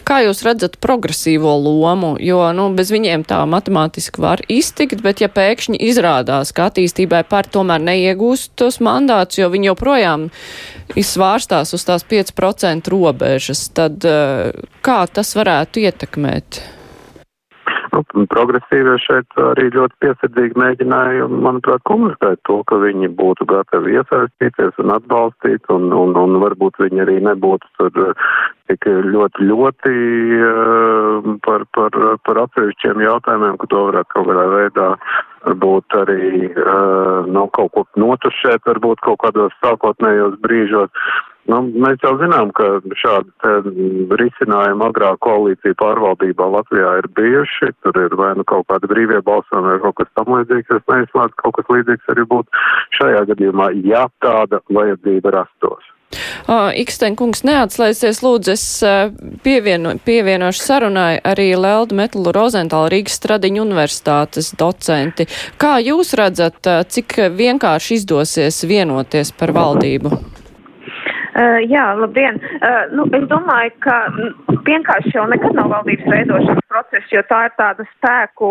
[0.09, 5.31] Kā jūs redzat progresīvo lomu, jo nu, bez viņiem tā matemātiski var iztikt, bet ja
[5.33, 10.29] pēkšņi izrādās, ka attīstībai par tomēr neiegūst tos mandātus, jo viņi joprojām
[10.99, 14.53] izsvārstās uz tās 5% robežas, tad eh,
[14.85, 16.63] kā tas varētu ietekmēt?
[17.93, 18.01] Nu,
[18.33, 24.95] progresīvie šeit arī ļoti piesardzīgi mēģināja, manuprāt, komunicēt to, ka viņi būtu gatavi iesaistīties un
[24.95, 28.15] atbalstīt, un, un, un varbūt viņi arī nebūtu tur
[28.73, 29.93] tik ļoti, ļoti
[30.39, 34.89] uh, par, par, par atsevišķiem jautājumiem, ka to varētu kaut kādā veidā
[35.47, 40.91] varbūt arī uh, nav kaut ko notušēt, varbūt kaut kādos sākotnējos brīžos.
[41.51, 42.67] Nu, mēs jau zinām, ka
[43.01, 47.73] šādi risinājumi agrāk koalīcija pārvaldībā Latvijā ir bijuši.
[47.83, 50.71] Tur ir vai nu kaut kāda brīvie balsojumi vai kaut kas tam līdzīgs.
[50.79, 52.63] Es neizslēdzu, ka kaut kas līdzīgs arī būtu
[53.01, 55.91] šajā gadījumā, ja tāda vajadzība rastos.
[56.13, 59.13] Uh, Iksteņa kungs neatslēdzies, lūdzu, es uh,
[59.45, 65.29] pievieno, pievienošu sarunai arī Leldu Metlu Rozentālu Rīgas Stradiņu universitātes docenti.
[65.61, 70.32] Kā jūs redzat, uh, cik vienkārši izdosies vienoties par valdību?
[71.33, 72.37] Uh, jā, labdien.
[72.61, 73.95] Uh, nu, es domāju, ka
[74.67, 78.51] vienkārši jau nekad nav valdības veidošanas process, jo tā ir tāda spēku,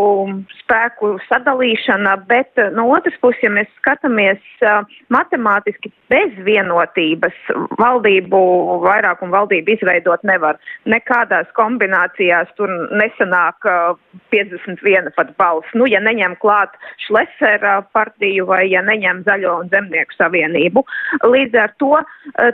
[0.63, 4.82] spēku sadalīšana, bet uh, no otras puses, ja mēs skatāmies uh,
[5.13, 7.38] matemātiski bez vienotības,
[7.77, 8.41] valdību
[8.82, 10.57] vairāk un valdību izveidot nevar.
[10.89, 13.93] Nekādās kombinācijās tur nesanāk uh,
[14.34, 15.77] 51 pat balss.
[15.77, 16.73] Nu, ja neņem klāt
[17.05, 20.82] Šlesera partiju vai ja neņem Zaļo un Zemnieku savienību.
[21.29, 21.93] Līdz ar to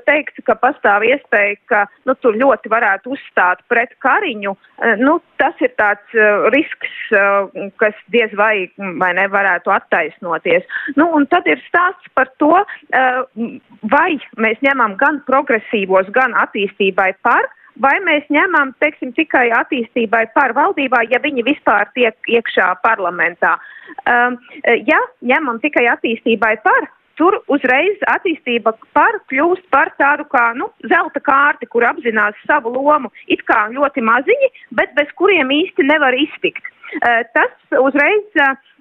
[0.03, 4.55] te teikt, ka pastāv iespēja, ka nu, tur ļoti varētu uzstāt pret Kariņu.
[5.01, 10.65] Nu, tas ir tāds uh, risks, uh, kas diez vai, vai nevarētu attaisnoties.
[10.97, 12.53] Nu, un tad ir stāsts par to,
[13.91, 17.49] vai mēs ņemam gan progresīvos, gan attīstībai par
[17.81, 23.55] vai mēs ņemam, teiksim, tikai attīstībai par valdībā, ja viņi vispār tiek iekšā parlamentā.
[24.09, 30.69] Um, ja ņemam tikai attīstībai par, tur uzreiz attīstība par kļūst par tādu kā nu,
[30.91, 36.17] zelta kārti, kur apzinās savu lomu, it kā ļoti maziņi, bet bez kuriem īsti nevar
[36.17, 36.73] iztikt.
[37.35, 38.37] Tas uzreiz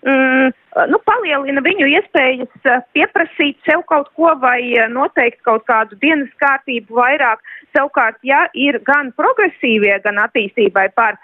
[0.06, 0.52] mm,
[0.92, 4.60] nu, palielina viņu iespējas pieprasīt sev kaut ko vai
[4.92, 7.42] noteikt kaut kādu dienas kārtību vairāk.
[7.74, 11.18] Savukārt, ja ir gan progresīvie, gan attīstībai par,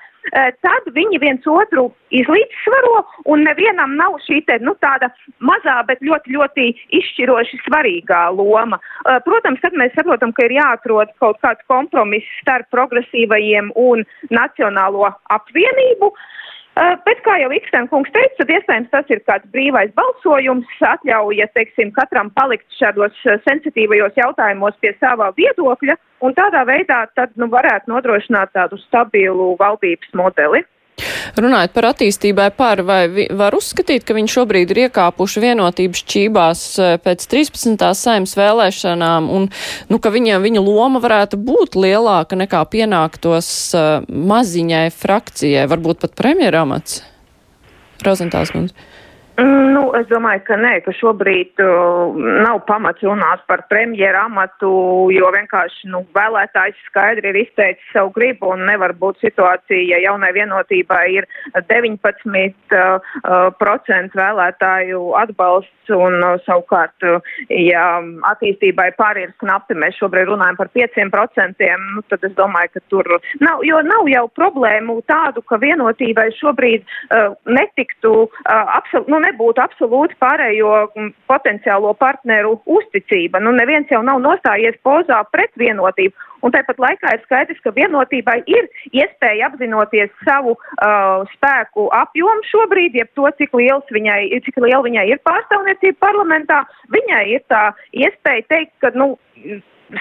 [0.62, 3.02] tad viņi viens otru izlīdzsvaro
[3.32, 5.10] un nevienam nav šī te, nu, tāda
[5.42, 6.68] mazā, bet ļoti, ļoti
[7.00, 8.78] izšķiroši svarīgā loma.
[9.26, 16.12] Protams, tad mēs saprotam, ka ir jāatrod kaut kāds kompromiss starp progresīvajiem un nacionālo apvienību.
[16.12, 16.28] Uh,
[16.76, 21.92] bet, kā jau Ikstēna kungs teica, tad iespējams tas ir kāds brīvais balsojums, atļauja, teiksim,
[21.96, 23.16] katram palikt šādos
[23.46, 30.14] sensitīvajos jautājumos pie savā viedokļa, un tādā veidā tad, nu, varētu nodrošināt tādu stabilu valdības
[30.16, 30.64] modeli.
[31.32, 36.88] Runājot par attīstībai par, vai var uzskatīt, ka viņi šobrīd ir iekāpuši vienotības čībās e,
[37.00, 37.86] pēc 13.
[37.96, 39.48] saimnes vēlēšanām un,
[39.88, 46.16] nu, ka viņa, viņa loma varētu būt lielāka nekā pienāktos uh, maziņai frakcijai, varbūt pat
[46.20, 47.00] premjeramats?
[48.04, 48.91] Rozentāls kundze.
[49.40, 52.12] Mm, nu, es domāju, ka nē, ka šobrīd uh,
[52.44, 54.72] nav pamats runāt par premjeru amatu,
[55.08, 60.34] jo vienkārši nu, vēlētājs skaidri ir izteicis savu gribu un nevar būt situācija, ja jaunai
[60.36, 67.86] vienotībai ir 19% uh, uh, vēlētāju atbalsts un uh, savukārt, uh, ja
[68.34, 73.08] attīstībai pāri ir knapi, mēs šobrīd runājam par 5%, nu, tad es domāju, ka tur
[73.40, 79.08] nav, jo nav jau problēmu tādu, ka vienotībai šobrīd uh, netiktu uh, absolūti.
[79.08, 83.40] Nu, nebūtu absolūti pārējo mm, potenciālo partneru uzticība.
[83.42, 86.14] Nu, neviens jau nav nostājies pozā pret vienotību.
[86.42, 92.98] Un tāpat laikā ir skaidrs, ka vienotībai ir iespēja apzinoties savu uh, spēku apjomu šobrīd,
[92.98, 96.64] jeb to, cik, viņai, cik liela viņai ir pārstāvniecība parlamentā.
[96.94, 99.14] Viņai ir tā iespēja teikt, ka, nu,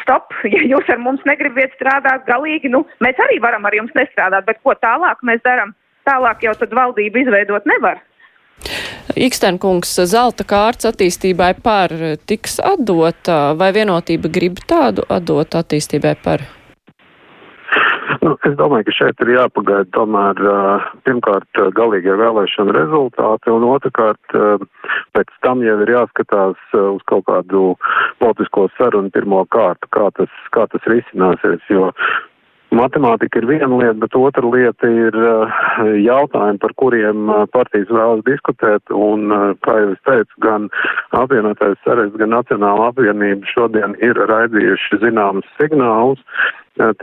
[0.02, 4.48] stop, ja jūs ar mums negribiet strādāt galīgi, nu, mēs arī varam ar jums nestrādāt,
[4.50, 5.76] bet ko tālāk mēs darām?
[6.10, 8.02] Tālāk jau tad valdību izveidot nevar.
[9.16, 11.94] Ikstenkungs, zelta kārts attīstībai par
[12.30, 16.44] tiks atdota, vai vienotība grib tādu atdot attīstībai par?
[18.22, 20.40] Nu, es domāju, ka šeit ir jāpagaida tomēr
[21.08, 24.36] pirmkārt galīgie vēlēšana rezultāti un otrkārt
[25.16, 27.64] pēc tam jau ir jāskatās uz kaut kādu
[28.22, 31.90] politisko sarunu pirmo kārtu, kā tas, kā tas risināsies, jo
[32.72, 35.56] Matemātika ir viena lieta, bet otra lieta ir uh,
[36.00, 38.94] jautājumi, par kuriem uh, partijas vēlas diskutēt.
[38.96, 40.70] Un, uh, kā jau es teicu, gan
[41.20, 46.24] apvienotais saraksts, gan Nacionāla apvienība šodien ir raidījuši zināmas signālus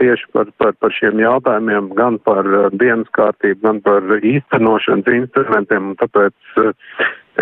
[0.01, 5.93] tieši par, par, par šiem jautājumiem, gan par dienas kārtību, gan par īstenošanas instrumentiem.
[6.01, 6.63] Tāpēc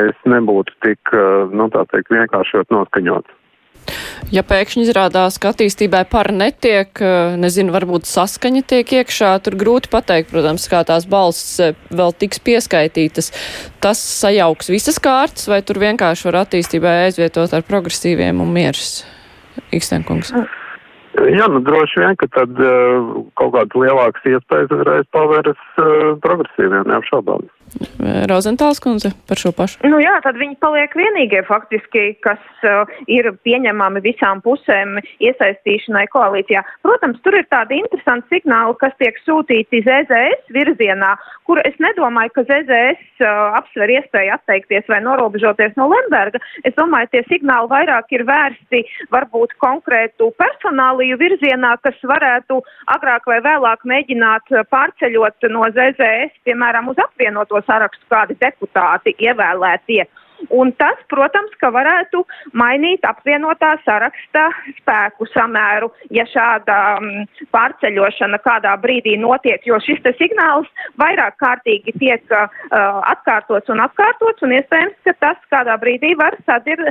[0.03, 1.15] es nebūtu tik,
[1.55, 3.32] nu tā teikt, vienkāršot noskaņots.
[4.34, 9.91] Ja pēkšņi izrādās, ka attīstībai par netiek, eh, nezinu, varbūt saskaņa tiek iekšā, tur grūti
[9.93, 13.32] pateikt, protams, kā tās balss eh, vēl tiks pieskaitītas.
[13.80, 19.05] Tas sajauks visas kārtas, vai tur vienkārši var attīstībai aizvietot ar progresīviem un mieras?
[19.72, 20.34] Ikstenkungs.
[21.18, 23.08] Jā, nu droši vien, ka tad uh,
[23.39, 27.47] kaut kādas lielākas iespējas uzreiz pavērs uh, progresīviem, neapšaubām.
[28.30, 29.82] Rozentāls kundze par šo pašu?
[29.89, 36.63] Nu jā, tad viņi paliek vienīgie faktiski, kas uh, ir pieņemami visām pusēm iesaistīšanai koalīcijā.
[36.86, 41.15] Protams, tur ir tādi interesanti signāli, kas tiek sūtīti ZZS virzienā,
[41.49, 46.41] kur es nedomāju, ka ZZS uh, apsver iespēju atteikties vai norobežoties no Lemberga.
[46.63, 52.61] Es domāju, tie signāli vairāk ir vērsti varbūt konkrētu personāliju virzienā, kas varētu
[52.95, 60.05] agrāk vai vēlāk mēģināt pārceļot no ZZS, piemēram, uz apvienoto sarakstu kādi deputāti ievēlētie.
[60.53, 62.21] Un tas, protams, ka varētu
[62.57, 70.13] mainīt apvienotā saraksta spēku samēru, ja šāda um, pārceļošana kādā brīdī notiek, jo šis te
[70.19, 70.69] signāls
[71.01, 72.47] vairāk kārtīgi tiek uh,
[73.11, 76.81] atkārtots un atkārtots, un iespējams, ka tas kādā brīdī var sadir,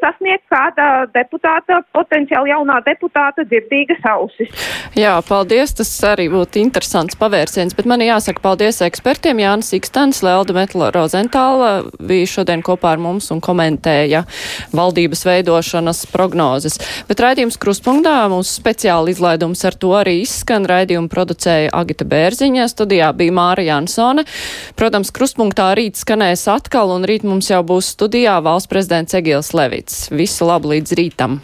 [0.00, 4.52] sasniegt kāda deputāta, potenciāli jaunā deputāta dzirdīgas ausis.
[4.98, 9.42] Jā, paldies, tas arī būtu interesants pavērsiens, bet man jāsaka paldies ekspertiem.
[9.42, 14.24] Jānis Ikstens, Lelda Metla Rozentāla, bija šodien kopā kopā ar mums un komentēja
[14.72, 16.78] valdības veidošanas prognozes.
[17.08, 20.66] Bet raidījums kruspunktā mūsu speciāli izlaidums ar to arī izskan.
[20.66, 24.24] Raidījumu producēja Agita Bērziņa, studijā bija Māra Jansone.
[24.76, 30.10] Protams, kruspunktā rīt skanēs atkal un rīt mums jau būs studijā valsts prezidents Egils Levits.
[30.12, 31.40] Visu labu līdz rītam!